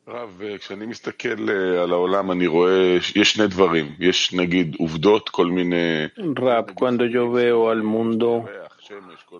[0.08, 1.50] רב, כשאני מסתכל
[1.82, 6.06] על העולם אני רואה יש שני דברים, יש נגיד עובדות, כל מיני...
[6.38, 8.44] רב, cuando yo veo al mundo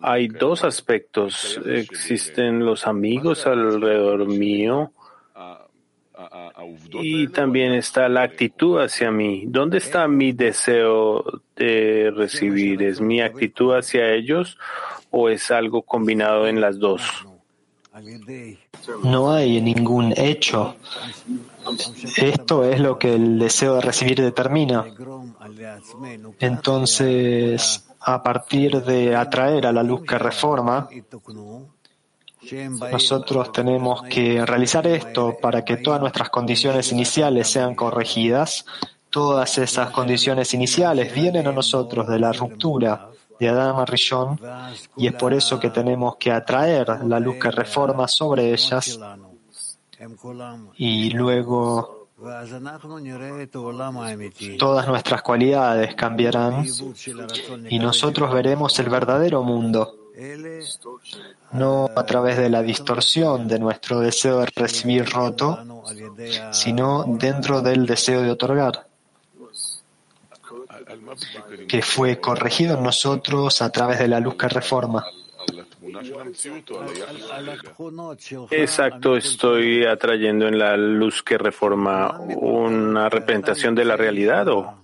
[0.03, 1.61] hay dos aspectos.
[1.67, 4.91] Existen los amigos alrededor mío
[7.03, 9.45] y también está la actitud hacia mí.
[9.47, 11.25] ¿Dónde está mi deseo
[11.57, 12.83] de recibir?
[12.83, 14.59] ¿Es mi actitud hacia ellos
[15.11, 17.27] o es algo combinado en las dos?
[19.04, 20.76] No hay ningún hecho.
[22.16, 24.86] Esto es lo que el deseo de recibir determina.
[26.40, 30.90] Entonces, a partir de atraer a la luz que reforma,
[32.92, 38.66] nosotros tenemos que realizar esto para que todas nuestras condiciones iniciales sean corregidas.
[39.10, 43.09] Todas esas condiciones iniciales vienen a nosotros de la ruptura
[43.40, 44.40] de Adama Rishon
[44.98, 49.00] y es por eso que tenemos que atraer la luz que reforma sobre ellas.
[50.76, 52.00] Y luego
[54.58, 56.66] Todas nuestras cualidades cambiarán
[57.70, 59.96] y nosotros veremos el verdadero mundo,
[61.54, 65.60] no a través de la distorsión de nuestro deseo de recibir roto,
[66.52, 68.89] sino dentro del deseo de otorgar,
[71.68, 75.06] que fue corregido en nosotros a través de la luz que reforma.
[78.52, 84.76] Exacto, estoy atrayendo en la luz que reforma una representación de la realidad o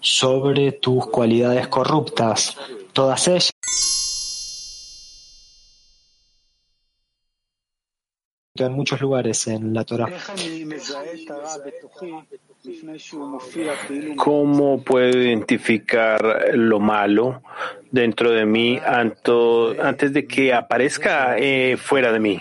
[0.00, 2.56] sobre tus cualidades corruptas,
[2.92, 3.50] todas ellas.
[8.64, 10.08] en muchos lugares en la Torah.
[14.16, 17.42] ¿Cómo puedo identificar lo malo
[17.90, 22.40] dentro de mí antes de que aparezca eh, fuera de mí?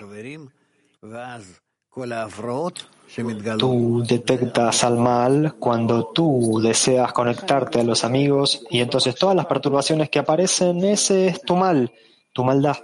[3.57, 9.45] Tú detectas al mal cuando tú deseas conectarte a los amigos y entonces todas las
[9.45, 11.91] perturbaciones que aparecen, ese es tu mal,
[12.33, 12.77] tu maldad.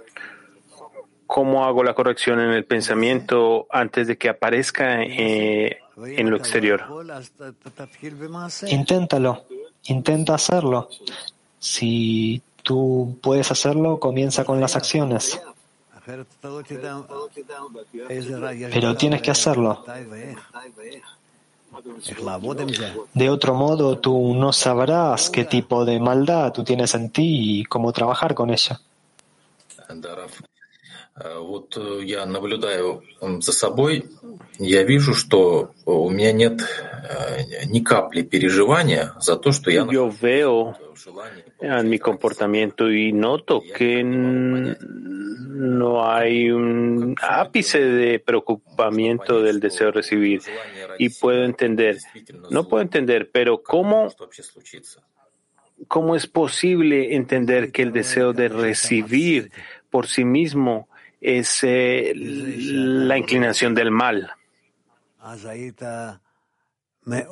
[1.26, 6.84] ¿Cómo hago la corrección en el pensamiento antes de que aparezca eh, en lo exterior?
[8.68, 9.44] Inténtalo,
[9.84, 10.88] intenta hacerlo.
[11.58, 15.40] Si tú puedes hacerlo, comienza con las acciones.
[18.72, 19.84] Pero tienes que hacerlo.
[23.14, 27.64] De otro modo, tú no sabrás qué tipo de maldad tú tienes en ti y
[27.64, 28.80] cómo trabajar con ella.
[31.21, 34.05] Вот я наблюдаю за собой,
[34.59, 36.61] я вижу, что у меня нет
[37.65, 40.75] ни капли переживания за то, что я Yo veo
[41.59, 49.93] en mi comportamiento y noto que no hay un ápice de preocupamiento del deseo de
[49.93, 50.41] recibir
[50.99, 51.97] y puedo entender,
[52.51, 54.13] no puedo entender, pero ¿cómo,
[55.87, 59.51] cómo es posible entender que el deseo de recibir
[59.89, 60.89] por sí mismo
[61.22, 64.28] es eh, la inclinación del mal.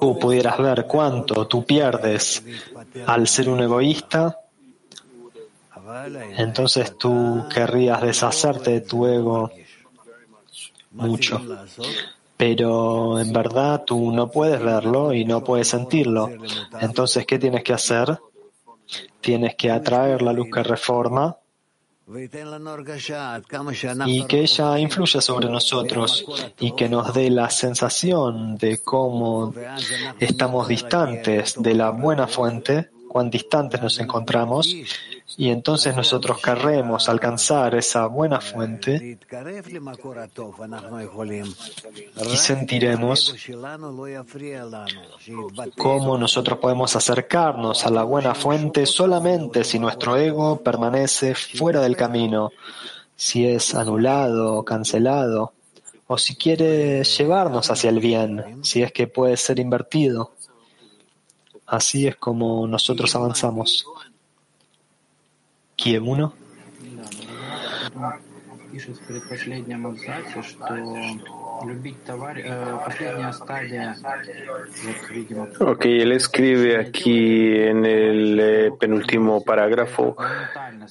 [0.01, 2.43] Tú pudieras ver cuánto tú pierdes
[3.07, 4.38] al ser un egoísta,
[6.36, 9.51] entonces tú querrías deshacerte de tu ego
[10.93, 11.41] mucho.
[12.36, 16.30] Pero en verdad tú no puedes verlo y no puedes sentirlo.
[16.80, 18.18] Entonces, ¿qué tienes que hacer?
[19.20, 21.36] Tienes que atraer la luz que reforma
[24.07, 26.25] y que ella influya sobre nosotros
[26.59, 29.55] y que nos dé la sensación de cómo
[30.19, 34.73] estamos distantes de la buena fuente, cuán distantes nos encontramos,
[35.37, 39.19] y entonces nosotros querremos alcanzar esa buena fuente
[42.25, 43.35] y sentiremos
[45.77, 51.97] cómo nosotros podemos acercarnos a la buena fuente solamente si nuestro ego permanece fuera del
[51.97, 52.53] camino,
[53.17, 55.53] si es anulado, cancelado,
[56.07, 60.31] o si quiere llevarnos hacia el bien, si es que puede ser invertido.
[61.71, 63.87] Así es como nosotros avanzamos.
[65.77, 66.33] ¿Quién 1
[68.72, 70.76] пишет в предпоследнем абзаце, что
[71.66, 75.48] любить товарища, э, последняя стадия, вот, видимо...
[75.60, 80.18] Ok, él escribe aquí en el eh, penúltimo parágrafo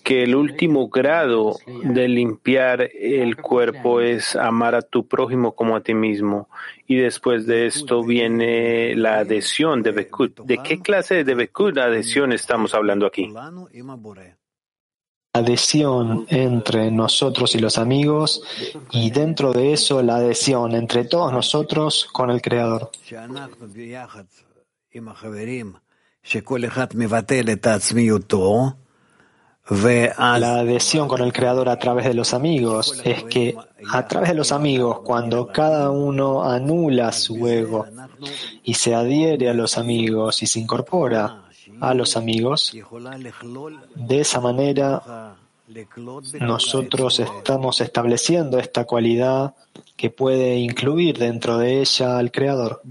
[0.03, 5.83] que el último grado de limpiar el cuerpo es amar a tu prójimo como a
[5.83, 6.49] ti mismo.
[6.87, 10.41] Y después de esto viene la adhesión de Bekut.
[10.41, 13.33] ¿De qué clase de Bekut adhesión estamos hablando aquí?
[15.34, 18.42] Adhesión entre nosotros y los amigos
[18.92, 22.90] y dentro de eso la adhesión entre todos nosotros con el Creador.
[29.70, 33.56] La adhesión con el Creador a través de los amigos es que
[33.92, 37.86] a través de los amigos, cuando cada uno anula su ego
[38.64, 41.49] y se adhiere a los amigos y se incorpora
[41.80, 42.74] a los amigos.
[43.96, 45.36] De esa manera,
[46.40, 49.54] nosotros estamos estableciendo esta cualidad
[49.96, 52.82] que puede incluir dentro de ella al Creador.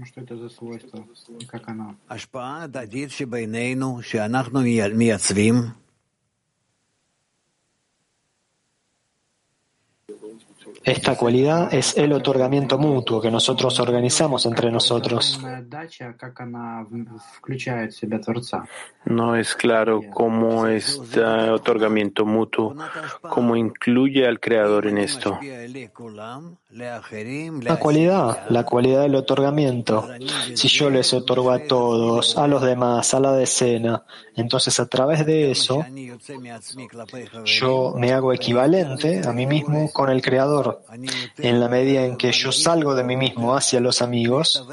[10.83, 15.39] Esta cualidad es el otorgamiento mutuo que nosotros organizamos entre nosotros.
[19.05, 22.75] No es claro cómo este otorgamiento mutuo,
[23.21, 25.39] cómo incluye al Creador en esto.
[26.71, 30.07] La cualidad, la cualidad del otorgamiento.
[30.53, 34.03] Si yo les otorgo a todos, a los demás, a la decena,
[34.35, 35.83] entonces a través de eso
[37.43, 40.83] yo me hago equivalente a mí mismo con el Creador.
[41.39, 44.63] En la medida en que yo salgo de mí mismo hacia los amigos,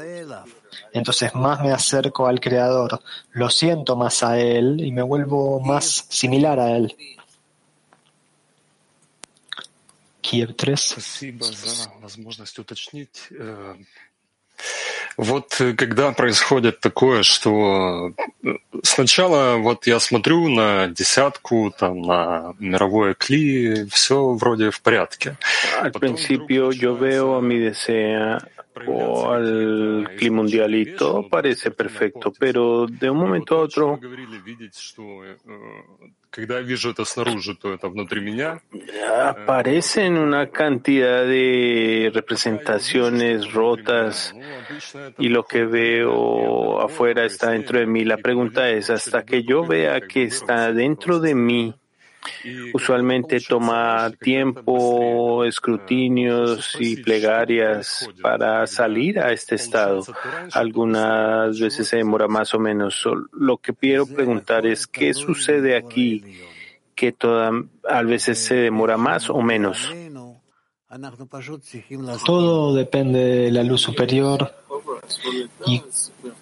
[0.93, 6.05] entonces más me acerco al Creador, lo siento más a Él y me vuelvo más
[6.09, 6.95] similar a Él.
[10.27, 10.75] Kiev 3.
[15.17, 18.13] Вот когда происходит такое, что
[18.83, 25.37] сначала вот я смотрю на десятку, там, на мировое кли, все вроде в порядке.
[25.81, 28.39] Al principio yo veo a mi desea
[28.85, 33.99] o al clima mundialito parece perfecto, pero de un momento a otro
[39.23, 44.35] aparecen una cantidad de representaciones rotas
[45.17, 48.05] y lo que veo afuera está dentro de mí.
[48.05, 51.75] La pregunta es, hasta que yo vea que está dentro de mí,
[52.73, 60.03] Usualmente toma tiempo, escrutinios y plegarias para salir a este estado.
[60.53, 63.03] Algunas veces se demora más o menos.
[63.31, 66.23] Lo que quiero preguntar es qué sucede aquí
[66.95, 67.51] que toda,
[67.87, 69.93] a veces se demora más o menos.
[72.25, 74.51] Todo depende de la luz superior
[75.65, 75.81] y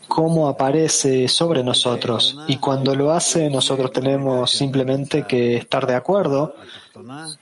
[0.07, 2.38] cómo aparece sobre nosotros.
[2.47, 6.55] Y cuando lo hace, nosotros tenemos simplemente que estar de acuerdo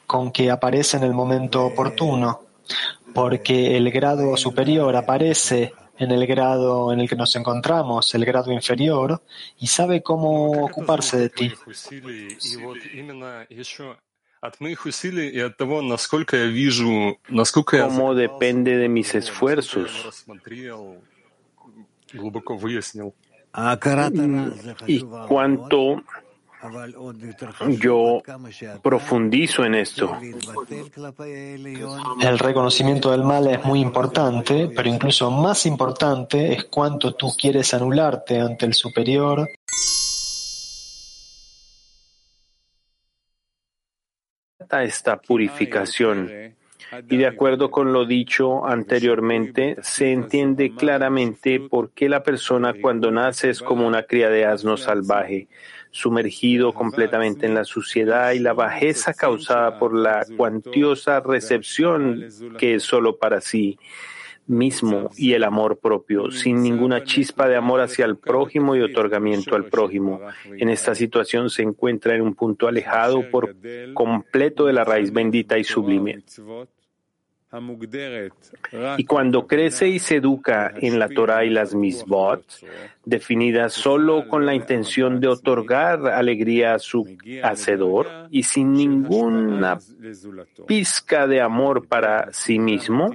[0.08, 2.42] con que aparece en el momento oportuno,
[3.14, 8.52] porque el grado superior aparece en el grado en el que nos encontramos, el grado
[8.52, 9.22] inferior,
[9.60, 11.54] y sabe cómo ocuparse de ti.
[17.88, 20.26] Cómo depende de mis esfuerzos.
[24.88, 26.04] Y cuánto
[27.80, 28.22] yo
[28.82, 30.18] profundizo en esto.
[32.22, 37.74] El reconocimiento del mal es muy importante, pero incluso más importante es cuánto tú quieres
[37.74, 39.48] anularte ante el superior.
[44.70, 46.56] Esta purificación
[47.10, 53.12] y de acuerdo con lo dicho anteriormente, se entiende claramente por qué la persona cuando
[53.12, 55.48] nace es como una cría de asno salvaje,
[55.92, 62.28] sumergido completamente en la suciedad y la bajeza causada por la cuantiosa recepción
[62.58, 63.78] que es solo para sí
[64.48, 69.56] mismo y el amor propio, sin ninguna chispa de amor hacia el prójimo y otorgamiento
[69.56, 70.20] al prójimo.
[70.58, 73.56] En esta situación se encuentra en un punto alejado por
[73.94, 76.24] completo de la raíz bendita y sublime.
[78.98, 82.44] Y cuando crece y se educa en la Torah y las misbot,
[83.06, 87.08] definidas solo con la intención de otorgar alegría a su
[87.44, 89.78] hacedor y sin ninguna
[90.66, 93.12] pizca de amor para sí mismo,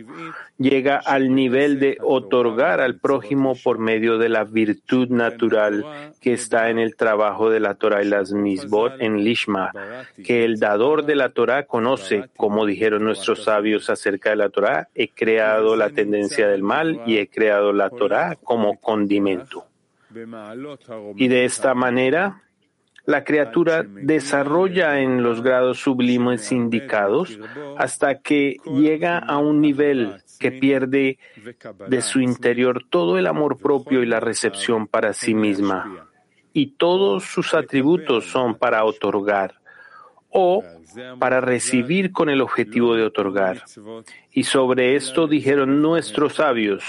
[0.58, 6.68] llega al nivel de otorgar al prójimo por medio de la virtud natural que está
[6.68, 9.72] en el trabajo de la Torah y las misbot en Lishma,
[10.24, 14.88] que el dador de la Torah conoce, como dijeron nuestros sabios acerca de la Torah,
[14.94, 19.64] he creado la tendencia del mal y he creado la Torah como condimento.
[21.16, 22.42] Y de esta manera,
[23.04, 27.38] la criatura desarrolla en los grados sublimes indicados
[27.78, 31.18] hasta que llega a un nivel que pierde
[31.88, 36.08] de su interior todo el amor propio y la recepción para sí misma.
[36.52, 39.54] Y todos sus atributos son para otorgar
[40.30, 40.62] o
[41.18, 43.64] para recibir con el objetivo de otorgar.
[44.32, 46.84] Y sobre esto dijeron nuestros sabios,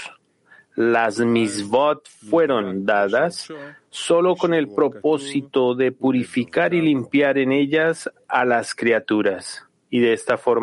[0.76, 3.48] las misbot fueron dadas
[3.90, 9.66] solo con el propósito de purificar y limpiar en ellas a las criaturas.
[9.90, 10.62] Y de esta forma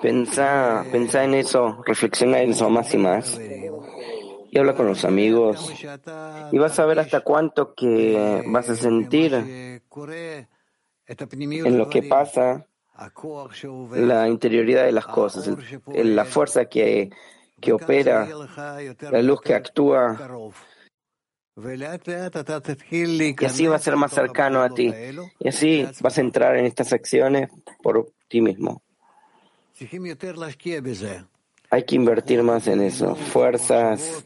[0.00, 3.40] Pensá, pensá en eso, reflexiona en eso más y más.
[4.50, 5.72] Y habla con los amigos.
[6.52, 9.78] Y vas a ver hasta cuánto que vas a sentir en
[11.78, 12.66] lo que pasa
[13.92, 15.50] la interioridad de las cosas,
[15.86, 17.10] la fuerza que,
[17.60, 18.28] que opera,
[19.10, 20.16] la luz que actúa.
[21.56, 24.92] Y así va a ser más cercano a ti.
[25.40, 27.50] Y así vas a entrar en estas acciones
[27.82, 28.82] por ti mismo.
[31.70, 33.14] Hay que invertir más en eso.
[33.14, 34.24] Fuerzas,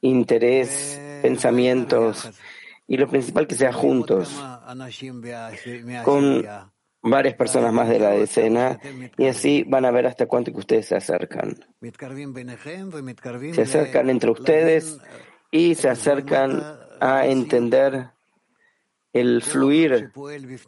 [0.00, 2.30] interés, pensamientos.
[2.86, 4.34] Y lo principal que sea juntos.
[6.04, 6.44] Con
[7.02, 8.78] varias personas más de la decena
[9.16, 11.56] y así van a ver hasta cuánto que ustedes se acercan.
[13.54, 14.98] Se acercan entre ustedes
[15.50, 16.62] y se acercan
[17.00, 18.10] a entender
[19.12, 20.12] el fluir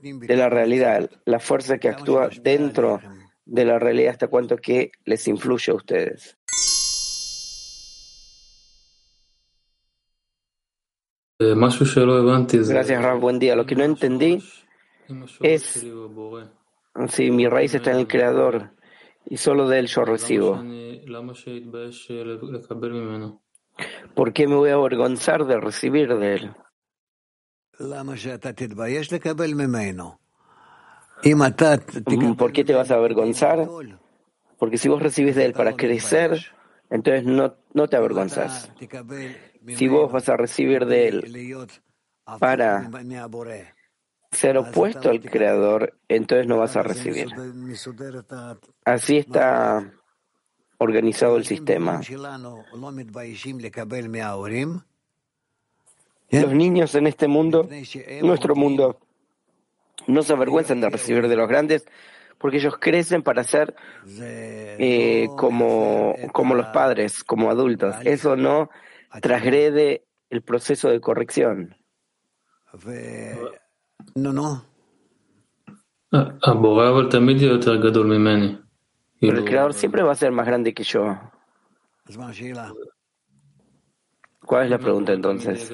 [0.02, 3.00] de la realidad, la fuerza que actúa dentro
[3.45, 6.38] de la realidad hasta cuánto que les influye a ustedes.
[12.68, 13.20] Gracias, Ram.
[13.20, 13.57] Buen día.
[13.57, 14.43] Lo que no entendí
[15.40, 15.84] es
[17.09, 18.70] si mi raíz está en el Creador
[19.26, 20.62] y solo de él yo recibo.
[24.14, 26.55] ¿Por qué me voy a avergonzar de recibir de él?
[32.36, 33.68] ¿Por qué te vas a avergonzar?
[34.58, 36.40] Porque si vos recibís de él para crecer,
[36.90, 38.70] entonces no, no te avergonzas.
[39.76, 41.68] Si vos vas a recibir de él
[42.38, 42.90] para
[44.30, 47.28] ser opuesto al Creador, entonces no vas a recibir.
[48.84, 49.92] Así está
[50.78, 52.00] organizado el sistema.
[56.30, 57.68] Los niños en este mundo,
[58.22, 58.98] nuestro mundo,
[60.07, 61.86] no se avergüenzan de recibir de los grandes
[62.38, 63.74] porque ellos crecen para ser
[64.18, 67.94] eh, como, como los padres, como adultos.
[68.05, 68.68] Eso no
[69.20, 71.76] trasgrede el proceso de corrección.
[74.16, 74.64] No, no.
[79.20, 81.16] Pero el creador siempre va a ser más grande que yo.
[84.45, 85.72] ¿Cuál es la pregunta entonces?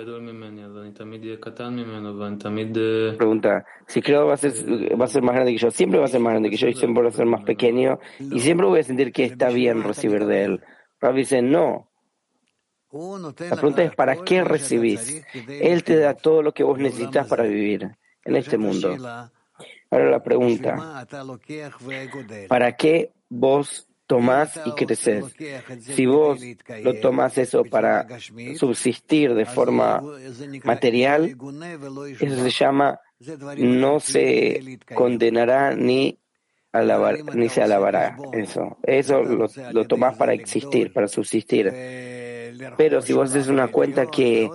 [3.17, 4.53] Pregunta, si creador va a, ser,
[5.01, 6.69] va a ser más grande que yo, siempre va a ser más grande que yo
[6.69, 9.83] y siempre va a ser más pequeño y siempre voy a sentir que está bien
[9.83, 10.61] recibir de él.
[11.01, 11.89] Rav dice, no.
[12.91, 15.23] La pregunta es, ¿para qué recibís?
[15.49, 17.91] Él te da todo lo que vos necesitas para vivir
[18.25, 18.97] en este mundo.
[19.91, 21.07] Ahora la pregunta,
[22.49, 25.27] ¿para qué vos tomás y creces?
[25.79, 26.41] Si vos
[26.83, 28.07] lo tomás eso para
[28.57, 30.03] subsistir de forma
[30.65, 31.37] material,
[32.19, 32.99] eso se llama
[33.57, 36.19] no se condenará ni
[37.49, 38.17] se alabará.
[38.33, 41.73] Eso, eso lo, lo tomás para existir, para subsistir.
[42.77, 44.49] Pero si vos haces una cuenta que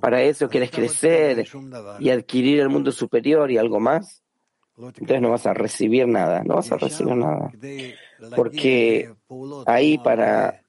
[0.00, 1.46] para eso quieres crecer
[1.98, 4.22] y adquirir el mundo superior y algo más,
[4.76, 7.50] entonces no vas a recibir nada, no vas a recibir nada.
[8.34, 9.12] Porque
[9.66, 10.62] ahí para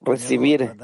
[0.00, 0.76] recibir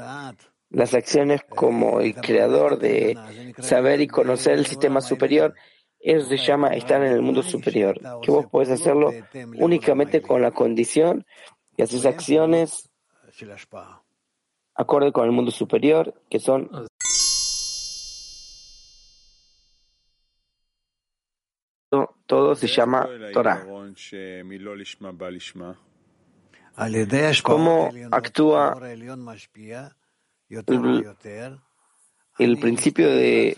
[0.69, 3.17] las acciones como el creador de
[3.59, 5.55] saber y conocer el sistema superior,
[5.99, 9.11] eso se llama estar en el mundo superior, que vos podés hacerlo
[9.55, 11.25] únicamente con la condición
[11.75, 12.89] que haces acciones
[14.73, 16.69] acorde con el mundo superior, que son
[22.25, 23.65] todo se llama Torah.
[27.43, 28.77] ¿Cómo actúa
[32.37, 33.57] el, principio de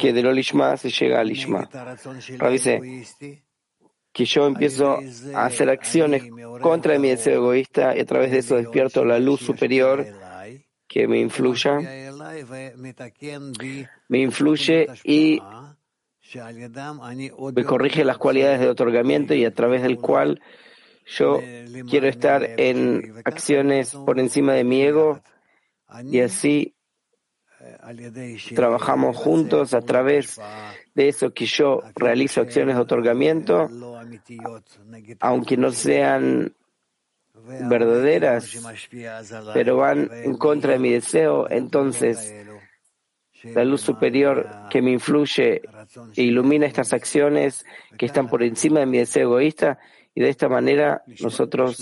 [0.00, 1.68] que del Olishma se llega al Ishma?
[2.50, 3.06] dice
[4.12, 4.98] que yo empiezo
[5.34, 6.24] a hacer acciones
[6.60, 10.04] contra mi deseo egoísta y a través de eso despierto la luz superior
[10.88, 11.78] que me influya,
[14.08, 15.40] me influye y
[17.54, 20.40] me corrige las cualidades de otorgamiento y a través del cual
[21.06, 21.40] yo
[21.88, 25.22] quiero estar en acciones por encima de mi ego
[26.04, 26.74] y así
[28.54, 30.40] trabajamos juntos a través
[30.94, 33.70] de eso que yo realizo acciones de otorgamiento,
[35.20, 36.54] aunque no sean
[37.68, 38.60] verdaderas,
[39.54, 42.34] pero van en contra de mi deseo, entonces
[43.54, 45.62] la luz superior que me influye
[46.16, 47.64] e ilumina estas acciones
[47.96, 49.78] que están por encima de mi deseo egoísta
[50.16, 51.76] y de esta manera nosotros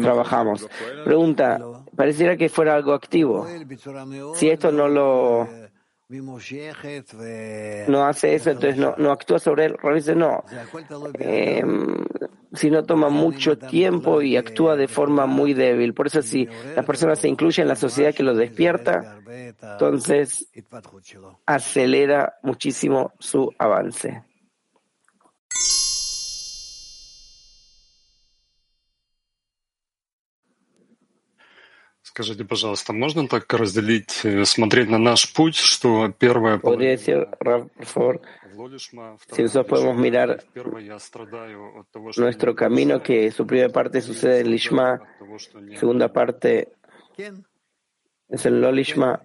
[0.00, 0.68] trabajamos.
[1.04, 1.58] Pregunta,
[1.96, 3.44] pareciera que fuera algo activo.
[4.34, 5.48] Si esto no lo
[7.88, 9.76] no hace eso, entonces no, no actúa sobre él.
[9.94, 10.44] dice no.
[11.18, 11.64] Eh,
[12.52, 15.92] si no toma mucho tiempo y actúa de forma muy débil.
[15.94, 19.18] Por eso si la persona se incluye en la sociedad que lo despierta,
[19.60, 20.48] entonces
[21.46, 24.22] acelera muchísimo su avance.
[32.14, 36.58] Скажите, пожалуйста, можно так разделить, э, смотреть на наш путь, что первое...
[36.58, 38.20] Podría decir, por favor,
[39.32, 40.44] si nosotros podemos mirar
[42.16, 45.00] nuestro camino, que su primera parte sucede en Lishma,
[45.74, 46.68] segunda parte
[48.28, 49.20] es el Lolishma,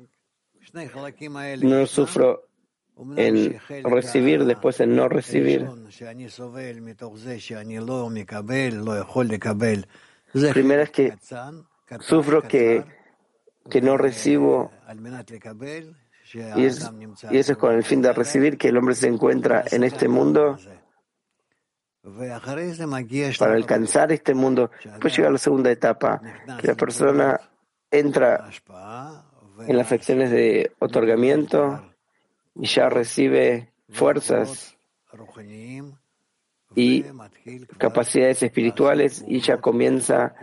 [1.62, 2.48] no sufro
[3.18, 5.70] en recibir, después en no recibir.
[10.54, 11.14] Primero es que
[12.00, 12.86] sufro que,
[13.70, 14.72] que no recibo
[16.34, 16.90] y, es,
[17.32, 20.08] y eso es con el fin de recibir que el hombre se encuentra en este
[20.08, 20.58] mundo
[23.38, 24.72] para alcanzar este mundo.
[24.84, 26.22] Después llega la segunda etapa,
[26.60, 27.40] que la persona
[27.92, 28.50] entra
[29.68, 31.84] en las acciones de otorgamiento
[32.56, 34.76] y ya recibe fuerzas
[36.75, 37.05] y
[37.79, 40.35] capacidades espirituales y ya comienza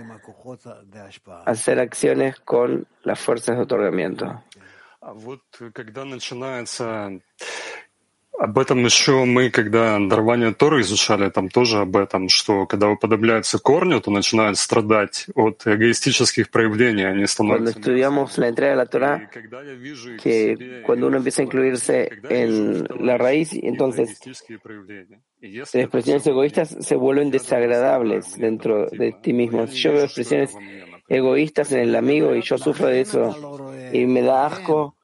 [1.28, 4.42] a hacer acciones con las fuerzas de otorgamiento.
[8.42, 13.60] Об этом еще мы, когда дарование Торы изучали, там тоже об этом, что когда уподобляются
[13.60, 17.74] корню, то начинают страдать от эгоистических проявлений, они становятся...
[17.74, 19.30] Cuando estudiamos la entrega de la Torah,
[20.24, 24.20] que cuando uno empieza a incluirse en la raíz, entonces
[25.53, 29.67] las expresiones egoístas se vuelven desagradables dentro de ti mismo.
[29.67, 30.57] Si yo veo expresiones
[31.09, 33.35] egoístas en el amigo y yo sufro de eso
[33.93, 34.97] y me da asco,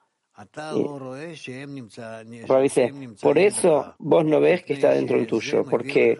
[2.62, 6.18] dice, por eso vos no ves que está dentro del tuyo, porque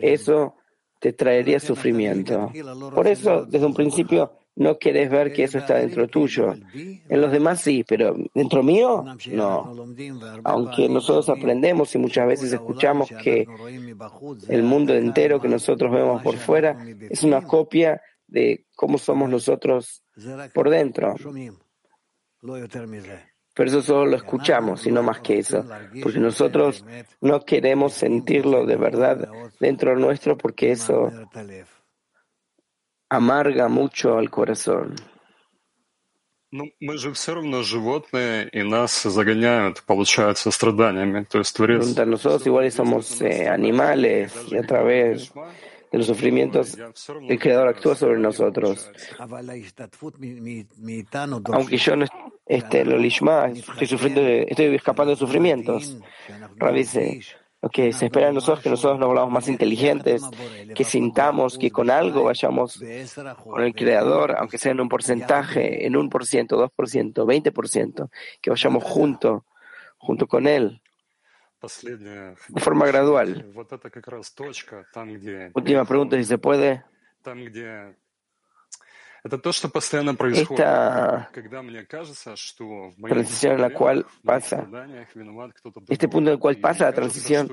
[0.00, 0.54] eso
[1.00, 2.50] te traería sufrimiento.
[2.94, 6.54] Por eso, desde un principio, no querés ver que eso está dentro tuyo.
[6.74, 9.74] En los demás sí, pero dentro mío, no.
[10.44, 13.46] Aunque nosotros aprendemos y muchas veces escuchamos que
[14.48, 20.04] el mundo entero que nosotros vemos por fuera es una copia de cómo somos nosotros
[20.52, 21.14] por dentro.
[23.56, 25.64] Pero eso solo lo escuchamos y no más que eso,
[26.02, 26.84] porque nosotros
[27.20, 29.28] no queremos sentirlo de verdad
[29.60, 31.12] dentro nuestro porque eso
[33.16, 34.94] amarga mucho al corazón.
[42.06, 45.32] Nosotros igual somos eh, animales y a través
[45.90, 46.76] de los sufrimientos,
[47.28, 48.90] el Creador actúa sobre nosotros.
[51.52, 52.06] Aunque yo no
[52.46, 55.96] esté lo lishma, estoy sufriendo, estoy escapando de sufrimientos.
[56.56, 57.20] Rabbi dice,
[57.72, 60.22] que se espera de nosotros que nosotros nos volvamos más inteligentes,
[60.74, 62.82] que sintamos que con algo vayamos
[63.42, 67.26] con el Creador, aunque sea en un porcentaje, en un por ciento, dos por ciento,
[67.26, 68.10] veinte por ciento,
[68.40, 69.46] que vayamos junto,
[69.98, 70.80] junto con Él
[72.48, 73.52] de forma gradual.
[75.54, 76.84] Última pregunta, si se puede.
[79.24, 79.40] Esta
[83.08, 84.68] transición en la cual pasa,
[85.88, 87.48] este punto en el cual pasa la transición,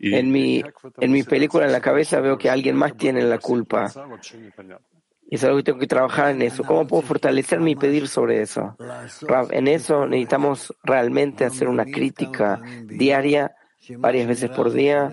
[0.00, 0.64] en mi,
[0.98, 3.92] en mi película en la cabeza veo que alguien más tiene la culpa.
[5.28, 6.64] Y es algo que tengo que trabajar en eso.
[6.64, 8.76] ¿Cómo puedo fortalecerme y pedir sobre eso?
[9.50, 13.54] en eso necesitamos realmente hacer una crítica diaria,
[13.98, 15.12] varias veces por día,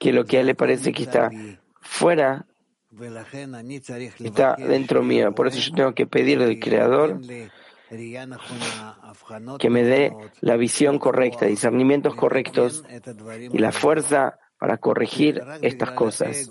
[0.00, 1.30] que lo que a él le parece que está
[1.80, 2.46] fuera
[4.18, 5.32] está dentro mío.
[5.32, 7.20] Por eso yo tengo que pedir del Creador
[9.58, 12.82] que me dé la visión correcta, discernimientos correctos
[13.28, 16.48] y la fuerza para corregir estas cosas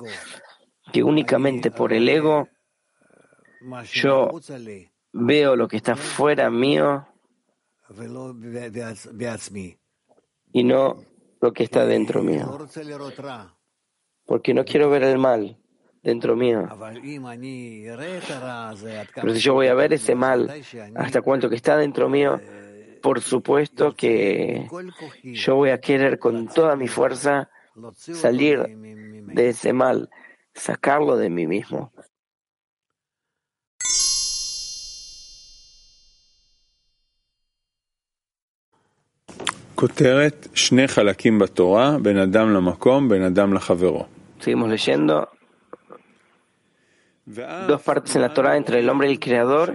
[0.94, 2.48] que únicamente por el ego
[3.92, 4.32] yo
[5.12, 7.08] veo lo que está fuera mío
[10.54, 11.04] y no
[11.40, 12.68] lo que está dentro mío.
[14.26, 15.58] Porque no quiero ver el mal
[16.02, 16.68] dentro mío.
[19.16, 20.52] Pero si yo voy a ver ese mal
[20.96, 22.40] hasta cuánto que está dentro mío,
[23.02, 24.68] por supuesto que
[25.24, 27.50] yo voy a querer con toda mi fuerza
[27.96, 30.10] salir de ese mal
[30.54, 31.94] sacarlo de mí mismo.
[44.40, 45.30] Seguimos leyendo.
[47.26, 49.74] dos partes en la Torah entre el hombre y el Creador,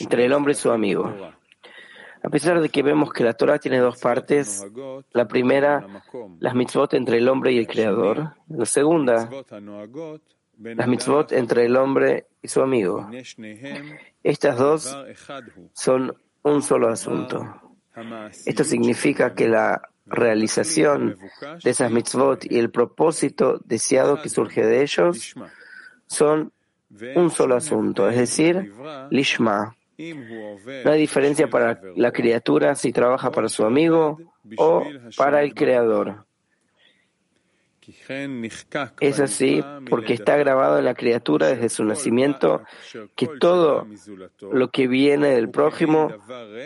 [0.00, 1.14] entre el hombre y su amigo.
[2.22, 4.64] A pesar de que vemos que la Torah tiene dos partes,
[5.12, 5.86] la primera,
[6.40, 9.28] las mitzvot entre el hombre y el Creador, la segunda,
[10.56, 13.06] las mitzvot entre el hombre y su amigo.
[14.22, 14.96] Estas dos
[15.74, 17.71] son un solo asunto.
[18.46, 21.16] Esto significa que la realización
[21.62, 25.34] de esas mitzvot y el propósito deseado que surge de ellos
[26.06, 26.52] son
[27.14, 28.72] un solo asunto, es decir,
[29.10, 29.76] lishma.
[29.98, 34.18] No hay diferencia para la criatura si trabaja para su amigo
[34.56, 34.84] o
[35.16, 36.26] para el creador.
[39.00, 42.62] Es así porque está grabado en la criatura desde su nacimiento
[43.16, 43.86] que todo
[44.52, 46.12] lo que viene del prójimo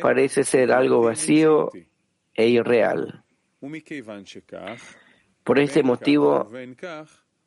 [0.03, 1.71] parece ser algo vacío
[2.35, 3.25] e irreal.
[5.43, 6.51] Por este motivo,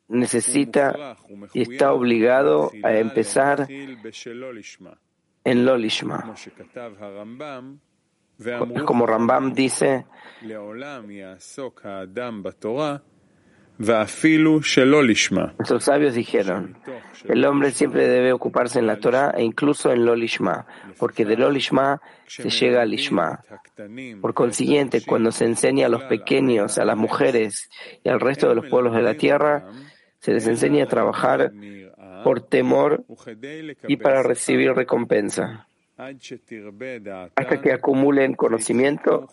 [0.09, 1.17] necesita
[1.53, 6.36] y está obligado a empezar en Lolishma.
[8.86, 10.05] Como Rambam dice,
[15.57, 16.77] Nuestros sabios dijeron,
[17.23, 20.67] el hombre siempre debe ocuparse en la Torah e incluso en Lolishma,
[20.97, 23.41] porque de Lolishma se llega al Lishma.
[24.19, 27.69] Por consiguiente, cuando se enseña a los pequeños, a las mujeres
[28.03, 29.71] y al resto de los pueblos de la tierra,
[30.19, 31.53] se les enseña a trabajar
[32.25, 33.05] por temor
[33.88, 39.30] y para recibir recompensa, hasta que acumulen conocimiento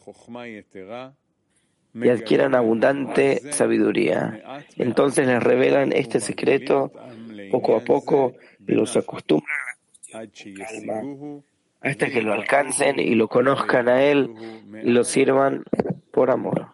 [2.03, 4.43] y adquieran abundante sabiduría.
[4.77, 6.93] Entonces les revelan este secreto
[7.51, 8.35] poco a poco
[8.67, 9.57] y los acostumbran
[11.81, 14.31] hasta que lo alcancen y lo conozcan a él
[14.83, 15.65] y lo sirvan
[16.11, 16.69] por amor.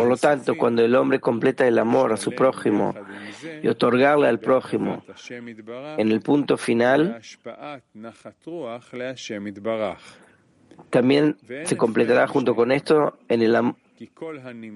[0.00, 2.94] Por lo tanto, cuando el hombre completa el amor a su prójimo
[3.62, 5.04] y otorgarle al prójimo
[5.98, 7.20] en el punto final,
[10.90, 13.42] también se completará junto con esto el,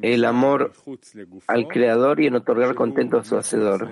[0.03, 0.73] el amor
[1.47, 3.89] al Creador y en otorgar contento a su Hacedor.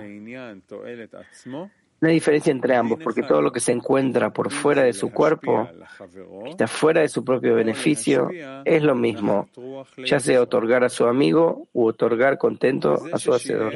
[2.04, 5.10] No hay diferencia entre ambos, porque todo lo que se encuentra por fuera de su
[5.10, 5.66] cuerpo,
[6.44, 8.28] que está fuera de su propio beneficio,
[8.62, 9.48] es lo mismo,
[10.04, 13.72] ya sea otorgar a su amigo u otorgar contento a su hacedor.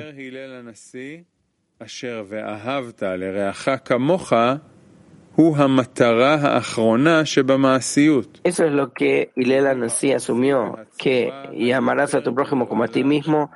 [8.45, 12.89] Eso es lo que Ilela Nasi asumió, que y amarás a tu prójimo como a
[12.89, 13.51] ti mismo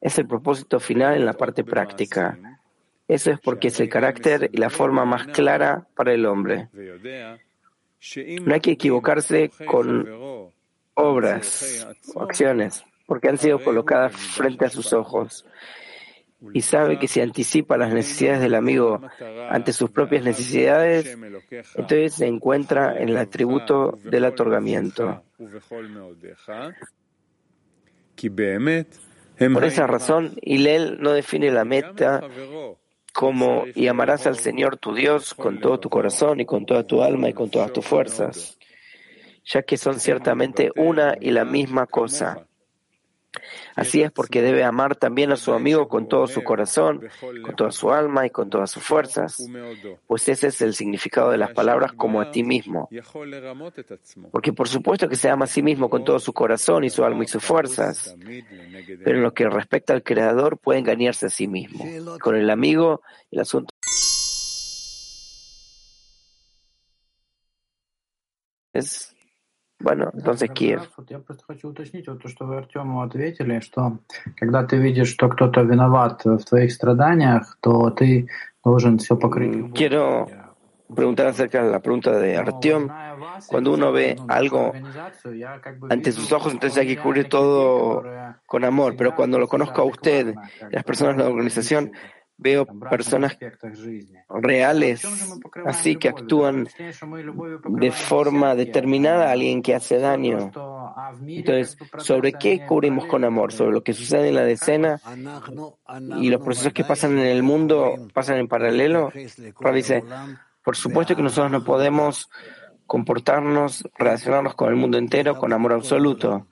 [0.00, 2.36] es el propósito final en la parte práctica.
[3.08, 6.68] Eso es porque es el carácter y la forma más clara para el hombre.
[6.74, 10.52] No hay que equivocarse con
[10.94, 15.46] obras o acciones, porque han sido colocadas frente a sus ojos.
[16.52, 19.00] Y sabe que si anticipa las necesidades del amigo
[19.50, 21.16] ante sus propias necesidades,
[21.74, 25.24] entonces se encuentra en el atributo del otorgamiento.
[29.52, 32.20] Por esa razón, Hillel no define la meta
[33.18, 37.02] como y amarás al Señor tu Dios con todo tu corazón y con toda tu
[37.02, 38.56] alma y con todas tus fuerzas,
[39.44, 42.46] ya que son ciertamente una y la misma cosa.
[43.76, 47.08] Así es porque debe amar también a su amigo con todo su corazón,
[47.42, 49.46] con toda su alma y con todas sus fuerzas,
[50.06, 52.88] pues ese es el significado de las palabras como a ti mismo.
[54.32, 57.04] Porque por supuesto que se ama a sí mismo con todo su corazón y su
[57.04, 58.16] alma y sus fuerzas,
[59.04, 61.84] pero en lo que respecta al Creador puede engañarse a sí mismo.
[62.20, 63.74] Con el amigo, el asunto
[68.72, 69.14] es
[69.79, 70.81] bueno, entonces Kiev.
[71.09, 73.99] Я просто хочу уточнить вот то, что вы Артему ответили, что
[74.37, 78.29] когда ты видишь, что кто-то виноват в твоих страданиях, то ты
[78.63, 79.73] должен все покрыть.
[79.73, 80.29] Quiero
[80.95, 82.89] preguntar acerca de la pregunta de Artyom.
[83.47, 84.73] Cuando uno ve algo
[85.89, 88.03] ante sus ojos, entonces hay que cubrir todo
[88.45, 88.95] con amor.
[88.95, 90.33] Pero cuando lo conozco a usted,
[90.69, 91.91] las personas de la organización,
[92.38, 93.36] veo personas
[94.28, 95.04] reales,
[95.66, 96.68] así que actúan
[97.68, 100.52] de forma determinada a alguien que hace daño.
[101.26, 103.52] Entonces, ¿sobre qué cubrimos con amor?
[103.52, 105.00] ¿Sobre lo que sucede en la decena
[106.20, 109.12] y los procesos que pasan en el mundo pasan en paralelo?
[109.74, 110.02] dice,
[110.64, 112.30] por supuesto que nosotros no podemos
[112.86, 116.46] comportarnos, relacionarnos con el mundo entero con amor absoluto,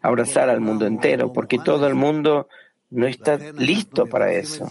[0.00, 2.48] abrazar al mundo entero, porque todo el mundo
[2.90, 4.68] no está listo para eso.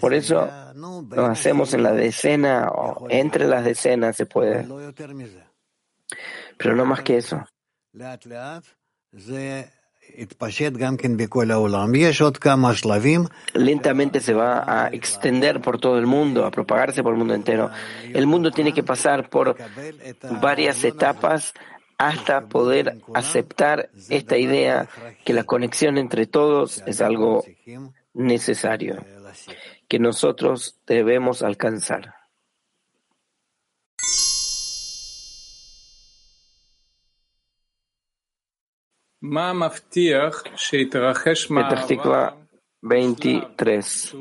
[0.00, 4.66] Por eso lo hacemos en la decena o entre las decenas se puede.
[6.56, 7.44] Pero no más que eso.
[13.54, 17.70] lentamente se va a extender por todo el mundo, a propagarse por el mundo entero.
[18.12, 19.56] El mundo tiene que pasar por
[20.40, 21.54] varias etapas
[21.98, 24.88] hasta poder aceptar esta idea
[25.24, 27.44] que la conexión entre todos es algo
[28.12, 29.04] necesario,
[29.94, 32.16] que nosotros debemos alcanzar.
[41.46, 42.36] Petah
[42.82, 44.16] 23.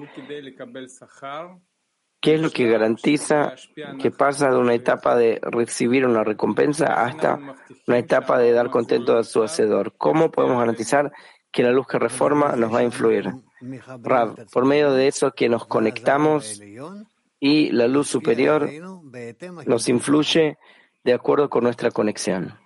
[2.21, 3.55] ¿Qué es lo que garantiza
[3.99, 7.39] que pasa de una etapa de recibir una recompensa hasta
[7.87, 9.95] una etapa de dar contento a su hacedor?
[9.97, 11.11] ¿Cómo podemos garantizar
[11.53, 13.31] que la luz que reforma nos va a influir?
[14.01, 16.59] Rav, por medio de eso que nos conectamos
[17.39, 18.69] y la luz superior
[19.65, 20.57] nos influye
[21.03, 22.57] de acuerdo con nuestra conexión.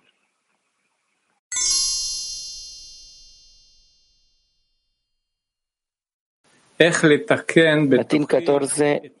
[7.96, 9.16] Latín 14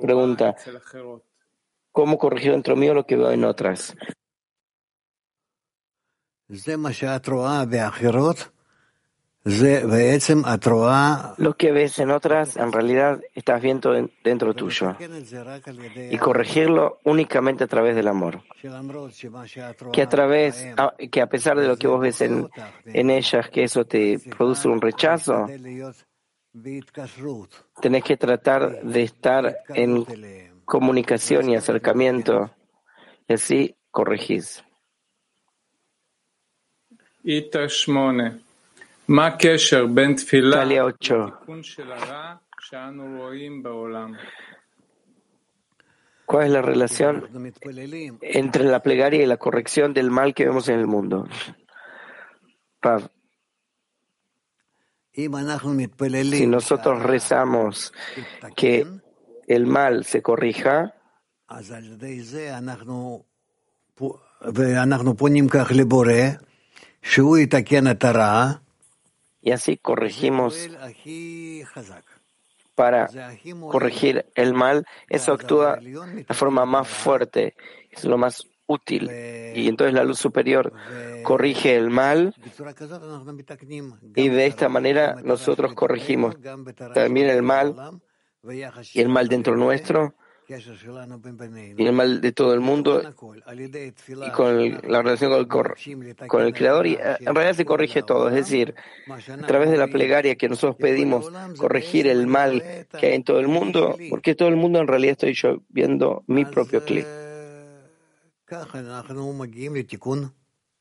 [0.00, 0.56] pregunta,
[1.92, 3.94] ¿cómo corregir dentro mío lo que veo en otras?
[11.38, 14.96] Lo que ves en otras, en realidad estás viendo dentro tuyo.
[16.10, 18.42] Y corregirlo únicamente a través del amor.
[19.92, 20.66] Que a través,
[21.10, 22.48] que a pesar de lo que vos ves en,
[22.84, 25.46] en ellas, que eso te produce un rechazo,
[27.80, 30.04] Tenés que tratar de estar en
[30.64, 32.50] comunicación y acercamiento
[33.28, 34.64] y así corregís.
[40.50, 41.40] Talia 8.
[46.26, 47.26] ¿Cuál es la relación
[48.20, 51.26] entre la plegaria y la corrección del mal que vemos en el mundo?
[56.38, 57.94] Si nosotros rezamos
[58.54, 58.86] que
[59.46, 60.94] el mal se corrija,
[69.40, 70.68] y así corregimos
[72.74, 73.08] para
[73.70, 77.56] corregir el mal, eso actúa de la forma más fuerte,
[77.90, 79.10] es lo más útil.
[79.54, 80.72] Y entonces la luz superior
[81.24, 82.34] corrige el mal.
[84.14, 86.36] Y de esta manera nosotros corregimos
[86.94, 88.00] también el mal
[88.44, 90.14] y el mal dentro nuestro
[91.76, 96.54] y el mal de todo el mundo y con la relación con el, con el
[96.54, 98.74] Creador y eh, en realidad se corrige todo, es decir,
[99.08, 102.62] a través de la plegaria que nosotros pedimos corregir el mal
[102.98, 106.24] que hay en todo el mundo, porque todo el mundo en realidad estoy yo viendo
[106.26, 107.04] mi propio clip.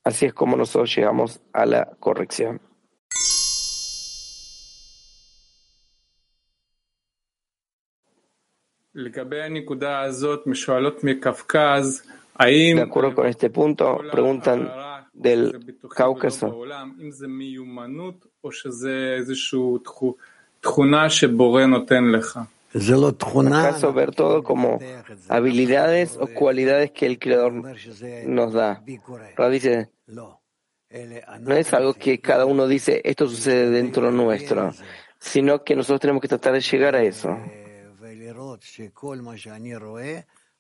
[0.06, 2.62] Así es como nosotros llegamos a la corrección.
[12.78, 14.72] De acuerdo con este punto, preguntan
[15.14, 16.64] del Cáucaso.
[23.68, 24.80] ¿Acaso ver todo como
[25.30, 27.54] habilidades o cualidades que el Creador
[28.26, 28.84] nos da?
[29.52, 29.90] dice,
[31.40, 34.74] no es algo que cada uno dice, esto sucede dentro nuestro,
[35.20, 37.38] sino que nosotros tenemos que tratar de llegar a eso.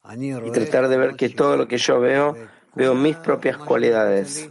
[0.03, 2.35] Y tratar de ver que todo lo que yo veo,
[2.75, 4.49] veo mis propias cualidades.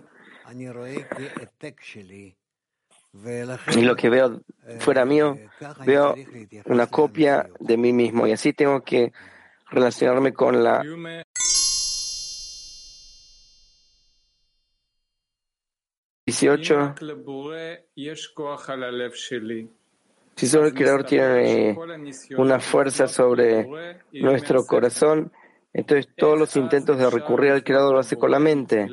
[3.75, 4.41] Y lo que veo
[4.81, 5.39] fuera mío,
[5.87, 6.15] veo
[6.67, 8.27] una copia de mí mismo.
[8.27, 9.13] Y así tengo que
[9.71, 10.83] relacionarme con la
[16.27, 16.95] Dieciocho.
[20.37, 21.77] Si solo el Creador tiene
[22.37, 23.67] una fuerza sobre
[24.13, 25.33] nuestro corazón,
[25.73, 28.87] entonces todos los intentos de recurrir al Creador lo hace con la mente.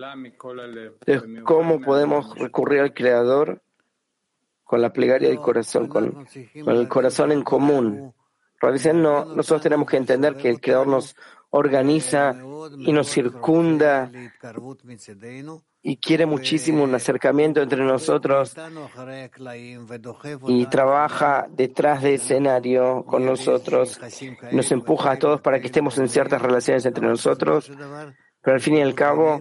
[1.05, 3.61] Entonces, ¿cómo podemos recurrir al Creador?
[4.73, 8.11] con la plegaria del corazón, con, el corazón en común.
[8.59, 11.15] Pero dicen, no, nosotros tenemos que entender que el Creador nos
[11.55, 12.35] organiza
[12.79, 14.09] y nos circunda
[15.83, 18.55] y quiere muchísimo un acercamiento entre nosotros
[20.47, 23.99] y trabaja detrás de escenario con nosotros,
[24.51, 27.71] nos empuja a todos para que estemos en ciertas relaciones entre nosotros,
[28.41, 29.39] pero al fin y al cabo,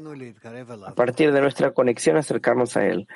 [0.87, 3.07] a partir de nuestra conexión, acercarnos a Él.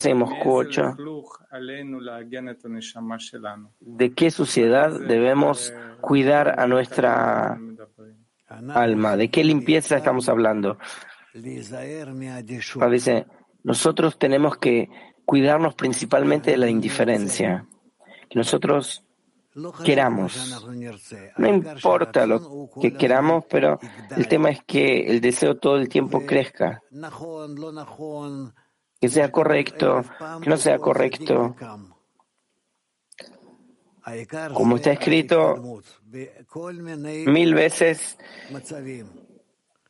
[0.00, 0.96] Y eso Moscú 8.
[3.80, 7.58] ¿De qué suciedad debemos cuidar a nuestra
[8.68, 9.16] alma?
[9.16, 10.78] ¿De qué limpieza estamos hablando?
[11.34, 13.26] Dice,
[13.64, 14.88] nosotros tenemos que
[15.24, 17.66] cuidarnos principalmente de la indiferencia.
[18.30, 19.04] Que nosotros
[19.84, 20.64] queramos.
[21.38, 23.80] No importa lo que queramos, pero
[24.16, 26.84] el tema es que el deseo todo el tiempo crezca.
[29.00, 30.04] Que sea correcto,
[30.42, 31.54] que no sea correcto.
[34.54, 35.82] Como está escrito,
[37.26, 38.18] mil veces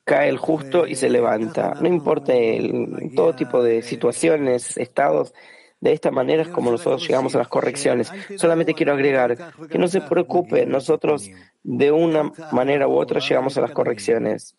[0.05, 1.75] cae el justo y se levanta.
[1.81, 5.35] No importa el, todo tipo de situaciones, estados,
[5.81, 8.11] de esta manera es como nosotros llegamos a las correcciones.
[8.37, 9.37] Solamente quiero agregar
[9.71, 11.31] que no se preocupe, nosotros
[11.63, 14.57] de una manera u otra llegamos a las correcciones.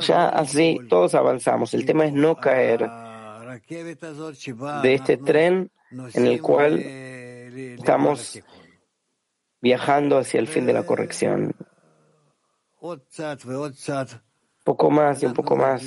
[0.00, 1.74] Ya así todos avanzamos.
[1.74, 2.88] El tema es no caer
[4.82, 5.70] de este tren
[6.14, 8.40] en el cual estamos
[9.60, 11.54] viajando hacia el fin de la corrección.
[14.68, 15.82] poco más y un poco más,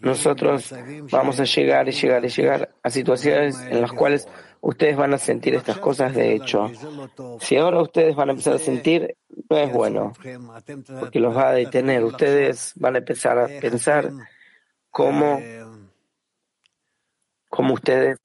[0.00, 0.74] nosotros
[1.10, 4.28] vamos a llegar y llegar y llegar a situaciones en las cuales
[4.60, 6.70] ustedes van a sentir estas cosas de hecho.
[7.40, 9.16] Si ahora ustedes van a empezar a sentir,
[9.48, 10.12] no es bueno,
[11.00, 12.04] porque los va a detener.
[12.04, 14.10] Ustedes van a empezar a pensar
[14.90, 15.40] cómo,
[17.56, 18.20] cómo ustedes,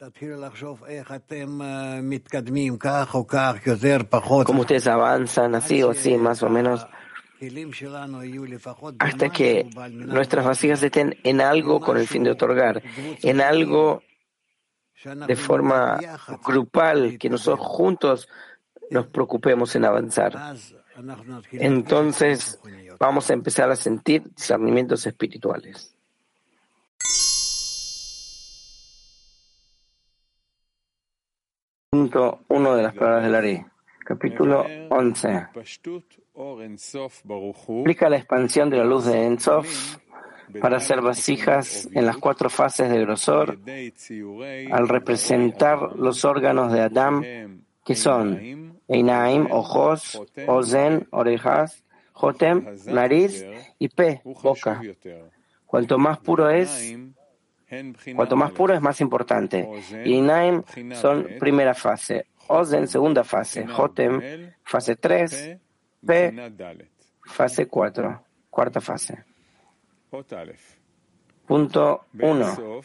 [4.46, 6.86] cómo ustedes avanzan así o así, más o menos
[9.00, 12.84] hasta que nuestras vasijas estén en algo con el fin de otorgar,
[13.24, 14.04] en algo
[15.28, 15.98] de forma
[16.46, 18.28] grupal, que nosotros juntos
[18.92, 20.56] nos preocupemos en avanzar.
[21.54, 22.60] Entonces
[23.00, 25.91] vamos a empezar a sentir discernimientos espirituales.
[31.94, 33.66] Punto uno de las palabras de la ley.
[34.06, 35.48] Capítulo 11.
[36.34, 39.98] Explica la expansión de la luz de Ensof
[40.62, 43.60] para hacer vasijas en las cuatro fases de grosor
[44.72, 47.26] al representar los órganos de Adam,
[47.84, 51.84] que son Einaim, ojos, Ozen, orejas,
[52.14, 53.46] Jotem, nariz
[53.80, 54.82] y P, boca.
[55.66, 56.96] Cuanto más puro es,
[58.16, 59.68] cuanto más puro es más importante.
[59.94, 60.64] Einaim
[60.94, 65.58] son primera fase, Ozen segunda fase, Jotem fase 3,
[66.06, 66.34] P,
[67.26, 69.24] fase 4, cuarta fase.
[71.48, 72.82] Punto 1.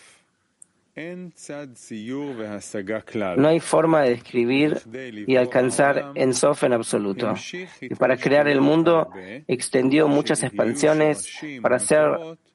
[3.37, 4.81] No hay forma de describir
[5.27, 7.35] y alcanzar en Sof en absoluto.
[7.81, 9.11] Y para crear el mundo
[9.47, 12.09] extendió muchas expansiones para hacer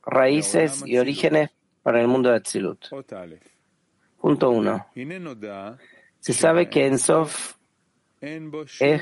[0.04, 1.52] raíces y orígenes
[1.82, 2.86] para el mundo de Atzilut.
[4.20, 4.88] Punto 1.
[6.20, 7.56] Se sabe que en Sof
[8.22, 9.02] es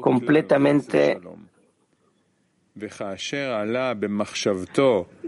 [0.00, 1.20] completamente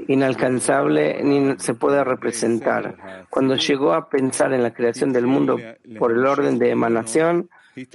[0.09, 3.27] inalcanzable ni se puede representar.
[3.31, 5.59] Cuando llegó a pensar en la creación del mundo
[5.99, 7.49] por el orden de emanación,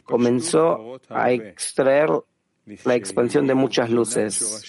[0.04, 2.10] comenzó a extraer
[2.84, 4.64] la expansión de muchas luces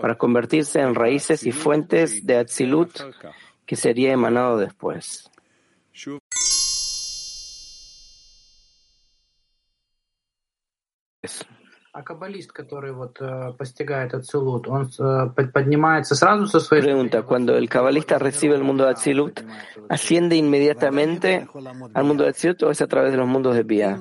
[0.00, 2.98] para convertirse en raíces y fuentes de Atzilut
[3.66, 5.30] que sería emanado después.
[16.70, 19.40] Pregunta, cuando el cabalista recibe el mundo de Atzilut,
[19.90, 21.46] ¿asciende inmediatamente
[21.92, 24.00] al mundo de Atzilut o es a través de los mundos de Bia?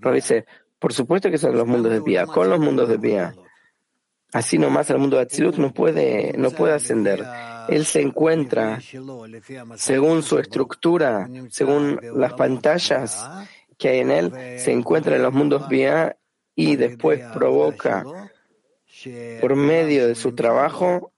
[0.00, 0.46] Pero dice,
[0.78, 3.34] por supuesto que son los mundos de Bia, con los mundos de Bia.
[4.32, 7.24] Así nomás el mundo de Atzilut no puede, no puede ascender.
[7.68, 8.78] Él se encuentra,
[9.76, 13.26] según su estructura, según las pantallas
[13.76, 16.16] que hay en él, se encuentra en los mundos Bia
[16.54, 18.04] y después provoca
[19.40, 21.12] por medio de su trabajo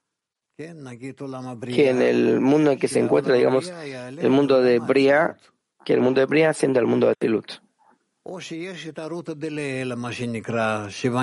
[0.55, 5.37] que en el mundo en que se encuentra, digamos, el mundo de Bria,
[5.83, 7.53] que el mundo de Bria ascienda al mundo de Tilut.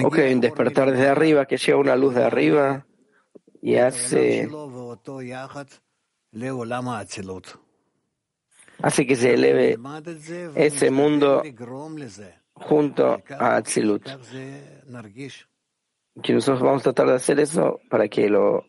[0.06, 2.86] Ok, en despertar desde arriba, que llega una luz de arriba
[3.62, 4.50] y hace,
[8.82, 9.78] hace que se eleve
[10.56, 11.44] ese mundo
[12.54, 14.10] junto a Atzilut.
[16.22, 18.66] Que nosotros vamos a tratar de hacer eso para que lo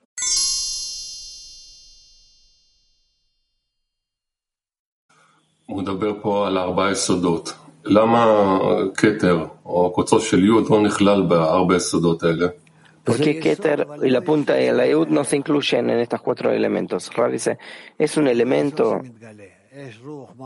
[5.66, 7.55] הוא מדבר פה על ארבעה יסודות.
[7.89, 8.59] למה
[8.94, 12.47] כתר או קוצו של יוד לא נכלל בארבע יסודות האלה?
[13.05, 16.51] ¿Por qué Keter y la punta de la Yud no se incluyen en estos cuatro
[16.51, 17.12] elementos?
[17.14, 17.59] Rav dice,
[17.98, 19.02] es un elemento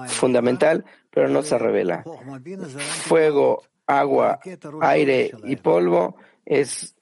[0.09, 2.03] fundamental, pero no se revela.
[3.07, 4.41] Fuego, agua,
[4.81, 6.97] aire y polvo es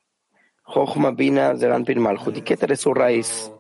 [0.62, 2.36] Jochma Bina Zeranpin Malhut.
[2.36, 3.50] ¿Y Keter es su raíz?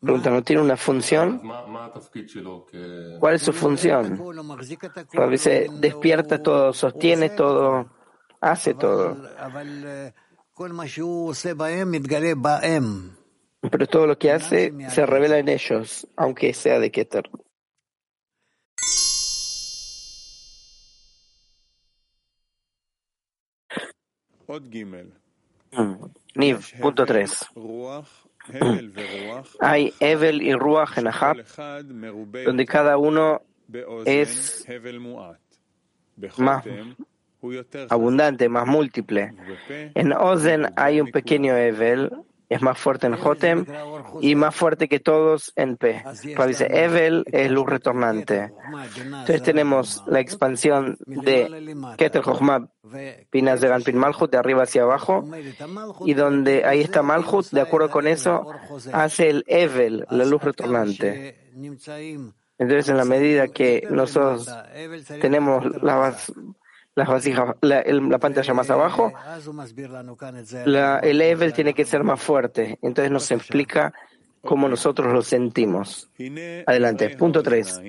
[0.00, 1.42] Pregunta, ¿no tiene una función?
[3.18, 4.16] ¿Cuál es su función?
[5.12, 7.90] Rav dice, despierta todo, sostiene todo,
[8.40, 9.16] hace todo.
[13.60, 17.28] Pero todo lo que hace se revela en ellos, aunque sea de Keter.
[26.36, 27.46] Niv, punto 3.
[29.60, 31.36] Hay Evel y Ruach en Ahab,
[32.44, 33.42] donde cada uno
[34.04, 34.66] es
[36.36, 36.64] más
[37.88, 39.32] abundante, más múltiple.
[39.94, 42.10] En Ozen hay un pequeño Evel,
[42.48, 43.66] es más fuerte en Jotem
[44.20, 46.02] y más fuerte que todos en P.
[46.46, 48.52] dice, Evel es luz retornante.
[48.96, 52.70] Entonces tenemos la expansión de Keter Jochma,
[53.30, 55.28] Pinas de Ganpin Malhut, de arriba hacia abajo,
[56.06, 58.46] y donde ahí está Malhut, de acuerdo con eso,
[58.92, 61.50] hace el Evel, la luz retornante.
[62.60, 64.52] Entonces, en la medida que nosotros
[65.20, 66.32] tenemos las
[67.04, 69.12] la, pantalla más abajo,
[71.02, 72.78] el level tiene que ser más fuerte.
[72.82, 73.92] Entonces nos explica
[74.42, 76.10] cómo nosotros lo sentimos.
[76.66, 77.80] Adelante, punto 3.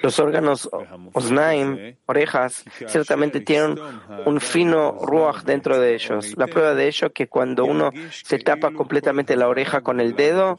[0.00, 0.70] Los órganos
[1.12, 3.78] osnaim, orejas, ciertamente tienen
[4.24, 6.36] un fino ruach dentro de ellos.
[6.38, 10.16] La prueba de ello es que cuando uno se tapa completamente la oreja con el
[10.16, 10.58] dedo,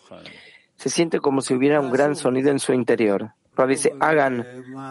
[0.76, 3.32] se siente como si hubiera un gran sonido en su interior
[3.68, 4.46] dice, hagan,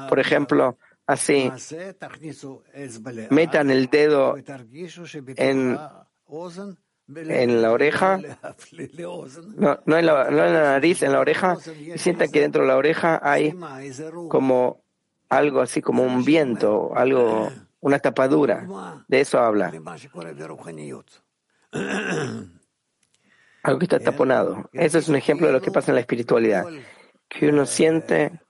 [0.09, 1.51] por ejemplo, así,
[3.31, 4.37] metan el dedo
[5.37, 5.79] en,
[7.09, 8.21] en la oreja,
[9.57, 12.63] no, no, en la, no en la nariz, en la oreja, y sientan que dentro
[12.63, 13.55] de la oreja hay
[14.29, 14.83] como
[15.29, 17.51] algo así como un viento, algo,
[17.81, 18.67] una tapadura.
[19.09, 19.73] De eso habla.
[23.63, 24.71] Algo que está taponado.
[24.73, 26.65] Eso es un ejemplo de lo que pasa en la espiritualidad.
[27.29, 28.41] Que uno siente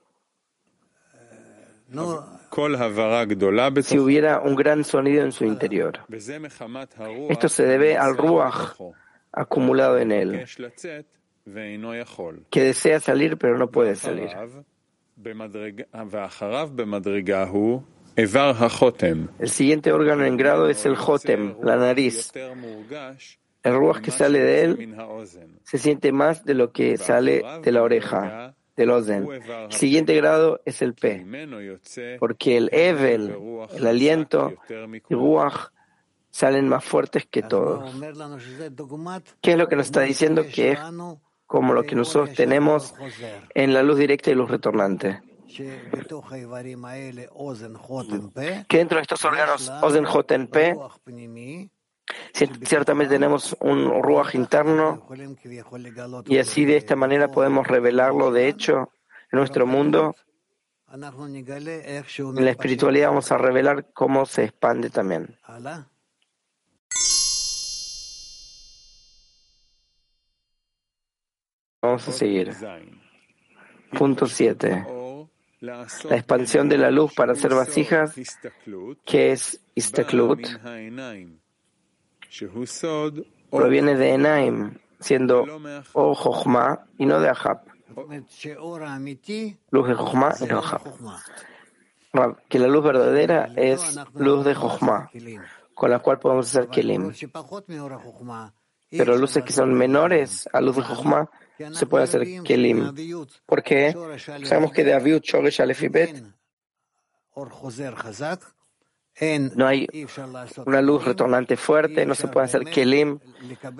[3.83, 5.99] si hubiera un gran sonido en su interior.
[7.29, 8.75] Esto se debe al ruach
[9.31, 10.45] acumulado en él,
[12.49, 14.29] que desea salir pero no puede salir.
[19.39, 22.31] El siguiente órgano en grado es el jotem, la nariz.
[23.61, 24.95] El ruach que sale de él
[25.63, 29.27] se siente más de lo que sale de la oreja del Ozen.
[29.29, 31.25] El siguiente grado es el P,
[32.17, 33.35] porque el Evel,
[33.75, 34.53] el aliento
[35.09, 35.71] y Ruach
[36.29, 37.93] salen más fuertes que todos.
[39.41, 40.43] ¿Qué es lo que nos está diciendo?
[40.43, 40.79] Que es
[41.45, 42.93] como lo que nosotros tenemos
[43.53, 45.21] en la luz directa y luz retornante.
[48.67, 50.77] Que dentro de estos órganos Ozen Joten P
[52.33, 55.07] Ciertamente tenemos un ruaj interno
[56.25, 58.31] y así de esta manera podemos revelarlo.
[58.31, 58.91] De hecho,
[59.31, 60.15] en nuestro mundo,
[60.91, 65.37] en la espiritualidad vamos a revelar cómo se expande también.
[71.81, 72.53] Vamos a seguir.
[73.97, 74.85] Punto 7.
[75.61, 78.15] La expansión de la luz para hacer vasijas,
[79.05, 80.47] que es Istaklut,
[83.49, 85.45] proviene de Enaim, siendo
[85.93, 87.61] O Jochma y no de Ahab.
[89.71, 90.81] Luz de Jochma y no Ahab.
[92.47, 95.09] Que la luz verdadera es luz de Jochma,
[95.73, 97.11] con la cual podemos hacer Kelim.
[98.91, 101.29] Pero luces que son menores a luz de Jochma
[101.71, 102.93] se puede hacer Kelim.
[103.45, 103.95] ¿Por qué?
[104.43, 106.23] Sabemos que de Aviut Shoresh Alefibet
[109.55, 109.87] no hay
[110.65, 113.19] una luz retornante fuerte, no se puede hacer kelim,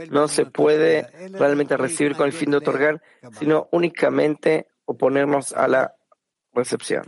[0.09, 3.01] no se puede realmente recibir con el fin de otorgar,
[3.39, 5.95] sino únicamente oponernos a la
[6.53, 7.03] recepción.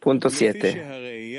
[0.00, 1.34] Punto 7.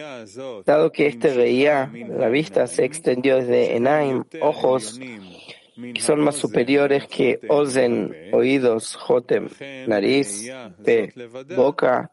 [0.65, 7.07] Dado que este veía, la vista se extendió desde Enaim, ojos, que son más superiores
[7.07, 9.47] que Ozen, oídos, Jotem,
[9.87, 10.51] nariz,
[11.55, 12.11] boca,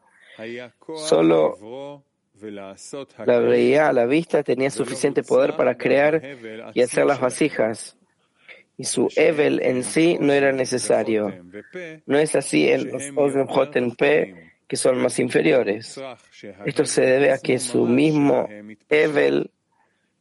[0.95, 2.03] solo
[2.51, 6.21] la veía a la vista tenía suficiente poder para crear
[6.73, 7.97] y hacer las vasijas,
[8.77, 11.33] y su Evel en sí no era necesario.
[12.05, 13.03] No es así en los
[13.97, 15.99] P que son más inferiores.
[16.65, 18.47] Esto se debe a que su mismo
[18.89, 19.51] Evel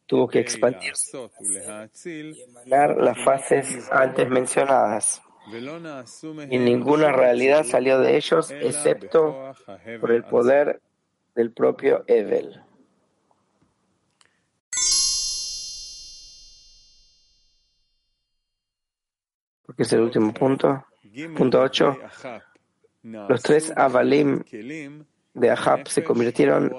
[0.06, 1.18] tuvo que expandirse
[2.04, 5.22] y emanar las fases antes mencionadas.
[6.50, 9.54] Y ninguna realidad salió de ellos excepto
[10.00, 10.80] por el poder
[11.34, 12.60] del propio Evel.
[19.66, 20.86] Porque es el último punto.
[21.36, 21.98] Punto 8.
[23.02, 24.42] Los tres Avalim
[25.34, 26.72] de Ahab se convirtieron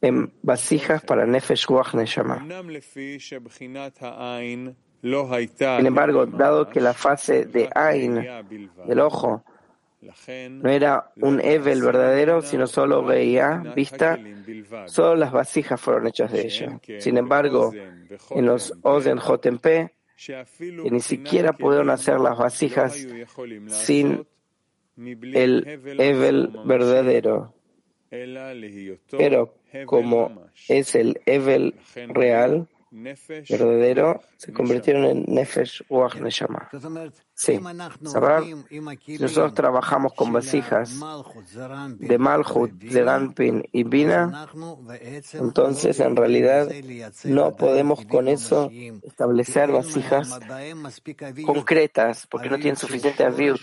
[0.00, 2.44] en vasijas para Nefesh Ruach Neshama.
[5.02, 8.26] Sin embargo, dado que la fase de Ain,
[8.86, 9.44] del ojo,
[10.50, 14.18] no era un Evel verdadero, sino solo veía, vista,
[14.86, 16.80] solo las vasijas fueron hechas de ella.
[16.98, 17.72] Sin embargo,
[18.30, 19.94] en los Ozen Jotempe,
[20.26, 23.06] que ni siquiera pudieron hacer las vasijas
[23.66, 24.26] sin
[24.96, 27.54] el Evel verdadero.
[29.10, 29.54] Pero
[29.86, 31.74] como es el Evel
[32.08, 36.68] real, verdadero, se convirtieron en Nefesh Ruach Neshama.
[37.34, 37.58] Sí,
[38.04, 40.98] Sabar, si nosotros trabajamos con vasijas
[41.98, 44.48] de Malchut, Zeranpin y Bina,
[45.34, 46.68] entonces en realidad
[47.24, 48.70] no podemos con eso
[49.02, 50.38] establecer vasijas
[51.46, 53.60] concretas, porque no tienen suficiente aviut,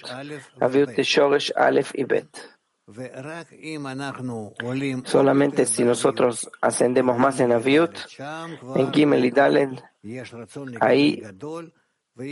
[0.60, 2.57] aviut de Shoresh, Aleph y Bet.
[5.06, 7.92] Solamente si nosotros ascendemos más en Aviut,
[8.76, 9.84] en Gimel y Dalet,
[10.80, 11.22] ahí,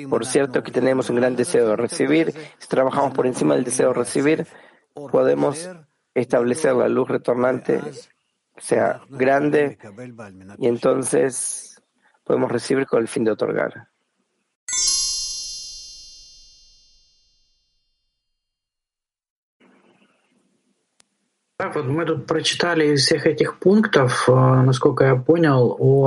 [0.10, 2.34] por cierto, que tenemos un gran deseo de recibir.
[2.58, 4.48] Si trabajamos por encima del deseo de recibir,
[4.94, 5.70] podemos
[6.14, 7.82] establecer la luz retornante,
[8.58, 9.78] sea grande,
[10.58, 11.84] y entonces
[12.24, 13.90] podemos recibir con el fin de otorgar.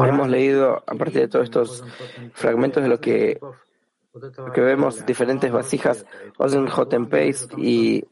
[0.07, 1.85] Hemos leído, a partir de todos estos
[2.33, 3.39] fragmentos de lo que,
[4.55, 6.05] que vemos, diferentes vasijas,
[6.37, 6.67] Ozen
[7.07, 8.05] Paste y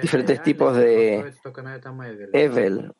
[0.00, 1.32] diferentes tipos de
[2.32, 2.92] Evel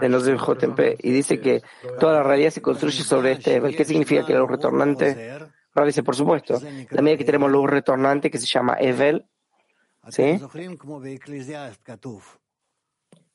[0.00, 1.62] en Ozen Jotempe, y dice que
[2.00, 3.76] toda la realidad se construye sobre este Evel.
[3.76, 5.30] ¿Qué significa que la luz retornante?
[5.74, 6.58] Ahora dice, por supuesto,
[6.90, 9.26] la medida que tenemos luz retornante que se llama Evel,
[10.08, 10.40] ¿sí?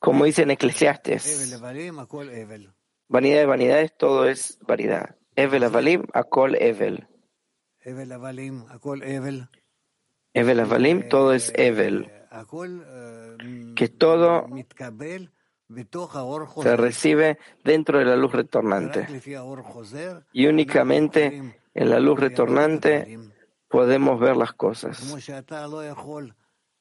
[0.02, 1.60] Como dice en Eclesiastes,
[3.08, 5.16] vanidad de vanidades, todo es vanidad.
[5.36, 7.06] Evel avalim, akol evel.
[10.34, 12.10] Evel avalim, todo es evel.
[13.76, 14.48] Que todo
[16.62, 19.06] se recibe dentro de la luz retornante.
[20.32, 23.20] Y únicamente en la luz retornante
[23.68, 25.14] podemos ver las cosas.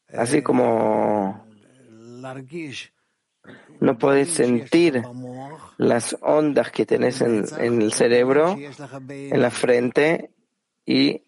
[0.08, 1.46] Así como
[3.80, 5.04] no puedes sentir
[5.78, 8.56] las ondas que tenés en, el cerebro,
[9.10, 10.30] en la frente
[10.86, 11.24] y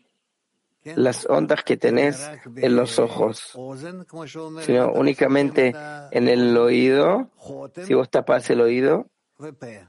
[0.95, 3.57] las ondas que tenés en los ojos,
[4.61, 5.73] sino únicamente
[6.11, 7.29] en el oído,
[7.85, 9.07] si vos tapas el oído,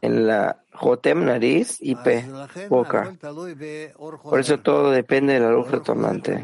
[0.01, 2.24] en la jotem, nariz y pe,
[2.68, 3.14] boca.
[4.22, 6.42] Por eso todo depende de la luz retornante.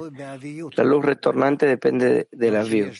[0.76, 2.92] La luz retornante depende de la view.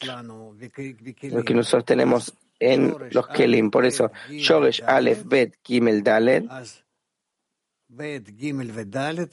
[1.30, 3.71] Lo que nosotros tenemos en los Kelim.
[3.71, 6.45] Por eso, Shogesh, Aleph, Bet, Gimel, Dalet.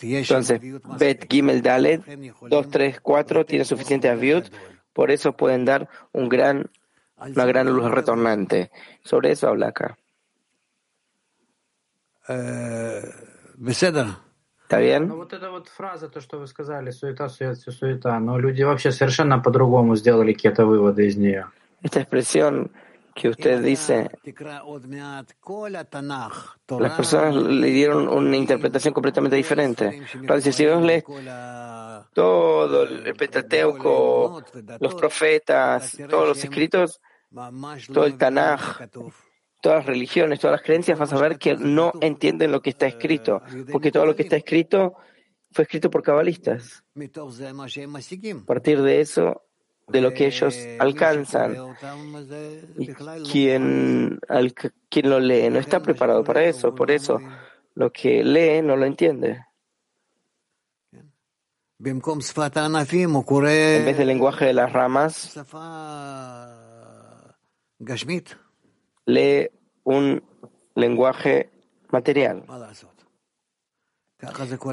[0.01, 0.61] Entonces,
[0.99, 4.53] Bet, Gimel, Dalet, 2, 3, 4, tiene suficiente Aviut.
[4.93, 6.71] Por eso pueden dar un gran,
[7.17, 8.71] una gran luz retornante.
[9.03, 9.97] Sobre eso habla acá.
[14.73, 15.09] ¿Está bien?
[15.09, 19.39] вот эта вот фраза, то, что вы сказали, суета, суета, суета, но люди вообще совершенно
[19.39, 21.47] по-другому сделали какие-то выводы из нее.
[21.83, 22.71] Esta expresión
[23.20, 24.10] que usted dice,
[26.70, 30.04] las personas le dieron una interpretación completamente diferente.
[30.14, 31.04] Entonces, si vos lees
[32.14, 34.44] todo el Pentateuco,
[34.80, 37.02] los profetas, todos los escritos,
[37.92, 38.88] todo el Tanaj,
[39.62, 42.86] todas las religiones, todas las creencias, vas a ver que no entienden lo que está
[42.86, 43.42] escrito,
[43.72, 44.94] porque todo lo que está escrito
[45.52, 46.84] fue escrito por cabalistas.
[46.96, 49.47] A partir de eso,
[49.88, 51.56] de lo que ellos alcanzan.
[52.78, 52.94] Y
[53.30, 54.20] quien,
[54.90, 57.20] quien lo lee no está preparado para eso, por eso
[57.76, 59.46] lo que lee no lo entiende.
[63.80, 65.40] En vez del lenguaje de las ramas,
[69.06, 69.50] lee
[69.84, 70.24] un
[70.76, 71.52] lenguaje
[71.92, 72.44] material.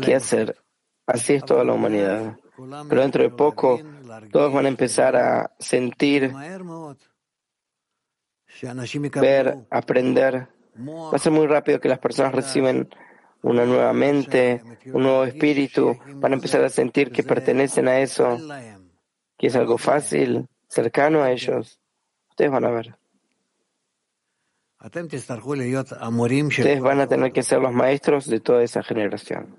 [0.03, 0.57] ¿Qué hacer?
[1.07, 2.39] Así es toda la humanidad.
[2.89, 3.79] Pero dentro de poco
[4.31, 6.33] todos van a empezar a sentir,
[9.21, 10.49] ver, aprender.
[10.77, 12.89] Va a ser muy rápido que las personas reciben
[13.43, 18.39] una nueva mente, un nuevo espíritu, van a empezar a sentir que pertenecen a eso,
[19.37, 21.79] que es algo fácil, cercano a ellos.
[22.31, 22.97] Ustedes van a ver.
[26.63, 29.57] Ustedes van a tener que ser los maestros de toda esa generación.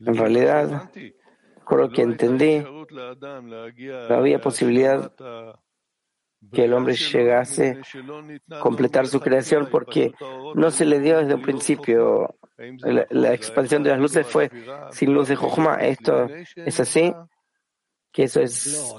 [0.00, 0.90] En realidad,
[1.68, 5.12] por lo que entendí, no había posibilidad
[6.52, 7.80] que el hombre llegase
[8.50, 10.14] a completar su creación porque
[10.54, 12.36] no se le dio desde un principio.
[13.10, 14.50] La, expansión de las luces fue
[14.90, 15.76] sin luz de Jochma.
[15.76, 17.12] ¿Esto es así?
[18.12, 18.94] ¿Que eso es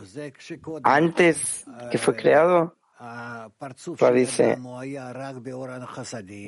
[0.83, 2.78] antes que fue creado?
[4.13, 4.57] Dice,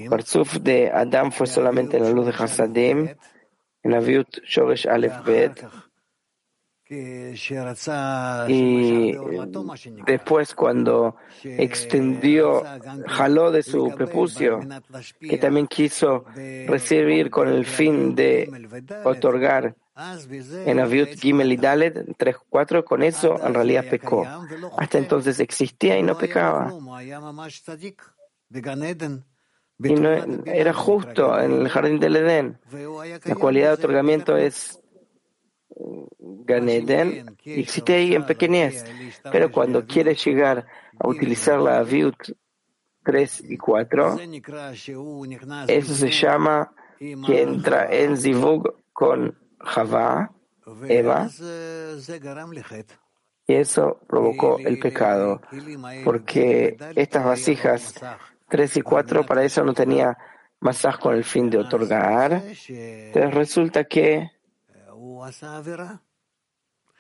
[0.09, 3.09] Parzuf de Adam fue solamente en la luz de Hasadim,
[3.83, 5.65] en Aviut Shoresh Aleph Bet,
[8.49, 9.15] y
[10.05, 12.63] después cuando extendió,
[13.07, 14.59] jaló de su prepucio,
[15.21, 18.51] que también quiso recibir con el fin de
[19.05, 19.73] otorgar
[20.65, 24.27] en Aviut Gimel y Dalet 3, 4, con eso en realidad pecó.
[24.77, 26.73] Hasta entonces existía y no pecaba.
[29.83, 30.11] Y no
[30.45, 32.59] era justo en el jardín del Edén.
[33.23, 34.80] La cualidad de otorgamiento es
[36.19, 38.85] Ganeden existe ahí en pequeñez,
[39.31, 40.65] pero cuando quiere llegar
[40.99, 42.15] a utilizar la Viut
[43.03, 44.19] 3 y 4,
[45.67, 50.31] eso se llama que entra en Zivug con Java,
[50.87, 51.29] Eva,
[53.47, 55.41] y eso provocó el pecado,
[56.03, 57.95] porque estas vasijas
[58.49, 60.17] 3 y 4 para eso no tenía
[60.59, 62.43] masaj con el fin de otorgar.
[62.67, 64.29] Entonces resulta que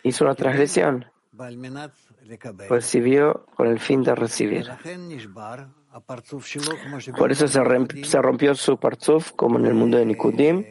[0.03, 1.05] hizo una transgresión,
[2.69, 4.67] recibió con el fin de recibir.
[7.17, 10.63] Por eso se, rompió su parzuf, como en el mundo de Nikudim,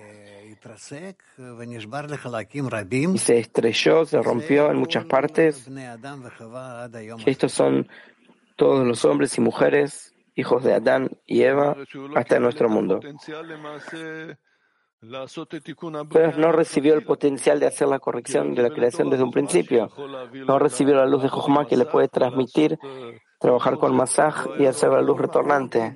[3.15, 5.69] y se estrelló, se rompió en muchas partes.
[7.27, 7.89] Estos son
[8.57, 11.77] todos los hombres y mujeres, hijos de Adán y Eva,
[12.15, 13.01] hasta nuestro mundo.
[15.01, 19.91] Pero no recibió el potencial de hacer la corrección de la creación desde un principio.
[20.47, 22.79] No recibió la luz de Jochma que le puede transmitir,
[23.39, 25.95] trabajar con masaj y hacer la luz retornante.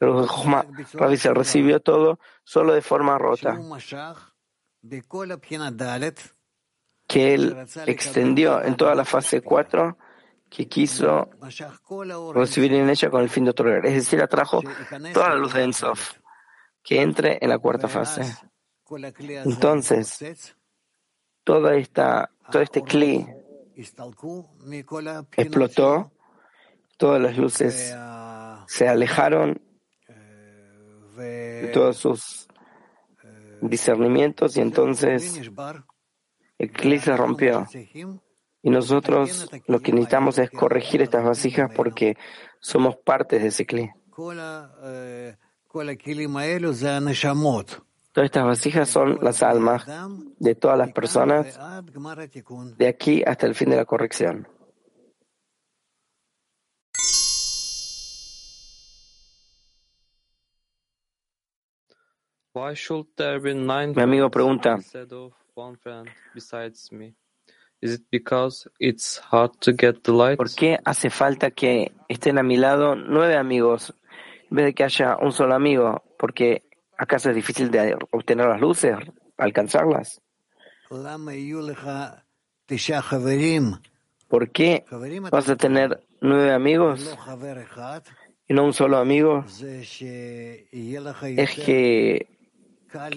[0.00, 0.66] La luz de Jochma,
[1.34, 3.56] recibió todo solo de forma rota.
[7.06, 7.56] Que él
[7.86, 9.96] extendió en toda la fase 4
[10.50, 11.30] que quiso
[12.34, 13.86] recibir en ella con el fin de otorgar.
[13.86, 14.60] Es decir, atrajo
[15.14, 16.21] toda la luz de Ensof
[16.82, 18.22] que entre en la cuarta fase.
[19.44, 20.54] Entonces,
[21.44, 23.26] toda esta, todo este cli
[25.36, 26.12] explotó,
[26.96, 27.94] todas las luces
[28.66, 29.60] se alejaron
[31.16, 32.48] de todos sus
[33.60, 35.40] discernimientos y entonces
[36.58, 37.66] el cli se rompió.
[38.64, 42.16] Y nosotros lo que necesitamos es corregir estas vasijas porque
[42.60, 43.90] somos partes de ese cli.
[48.12, 49.86] Todas estas vasijas son las almas
[50.38, 51.58] de todas las personas
[52.76, 54.46] de aquí hasta el fin de la corrección.
[62.54, 64.78] Mi amigo pregunta,
[70.36, 73.94] ¿por qué hace falta que estén a mi lado nueve amigos
[74.52, 76.68] en vez de que haya un solo amigo, porque
[76.98, 78.94] acaso es difícil de obtener las luces,
[79.38, 80.20] alcanzarlas.
[84.28, 84.84] ¿Por qué
[85.30, 87.16] vas a tener nueve amigos
[88.46, 89.42] y no un solo amigo?
[91.36, 92.26] Es que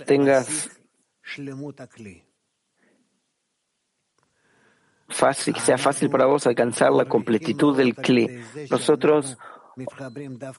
[0.05, 0.69] tengas
[5.09, 8.41] fácil, que sea fácil para vos alcanzar la completitud del cli.
[8.71, 9.37] Nosotros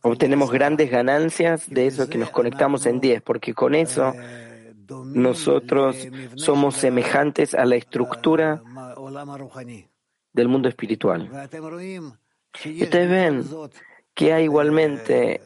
[0.03, 4.13] obtenemos grandes ganancias de eso que nos conectamos en 10, porque con eso
[4.89, 5.97] nosotros
[6.37, 8.63] somos semejantes a la estructura
[10.33, 11.49] del mundo espiritual.
[12.55, 13.45] Ustedes ven
[14.15, 15.41] que hay igualmente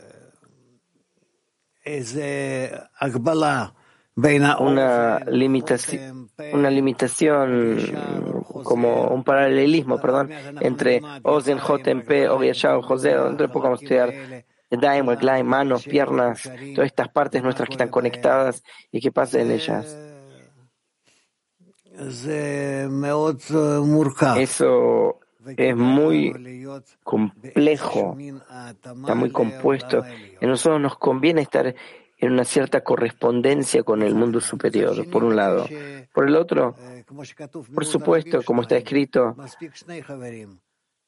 [4.59, 7.79] una limitación, una limitación
[8.63, 10.31] como un paralelismo, perdón,
[10.61, 16.43] entre Ozen, JMP, Oviachao, José, dentro de poco vamos a estudiar Daim, Reglaim, manos, piernas,
[16.75, 19.99] todas estas partes nuestras que están conectadas y que pasa en ellas.
[24.39, 25.19] Eso
[25.57, 26.69] es muy
[27.03, 30.03] complejo, está muy compuesto.
[30.41, 31.75] A nosotros nos conviene estar
[32.21, 35.67] en una cierta correspondencia con el mundo superior, por un lado.
[36.13, 36.77] Por el otro,
[37.75, 39.35] por supuesto, como está escrito,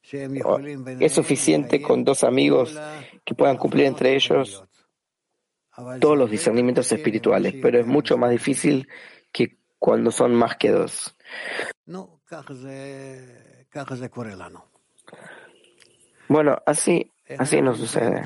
[0.02, 2.78] es suficiente con dos amigos
[3.24, 4.64] que puedan cumplir entre ellos
[6.00, 8.88] todos los discernimientos espirituales, pero es mucho más difícil
[9.30, 11.14] que cuando son más que dos.
[16.28, 18.24] Bueno, así, así nos sucede.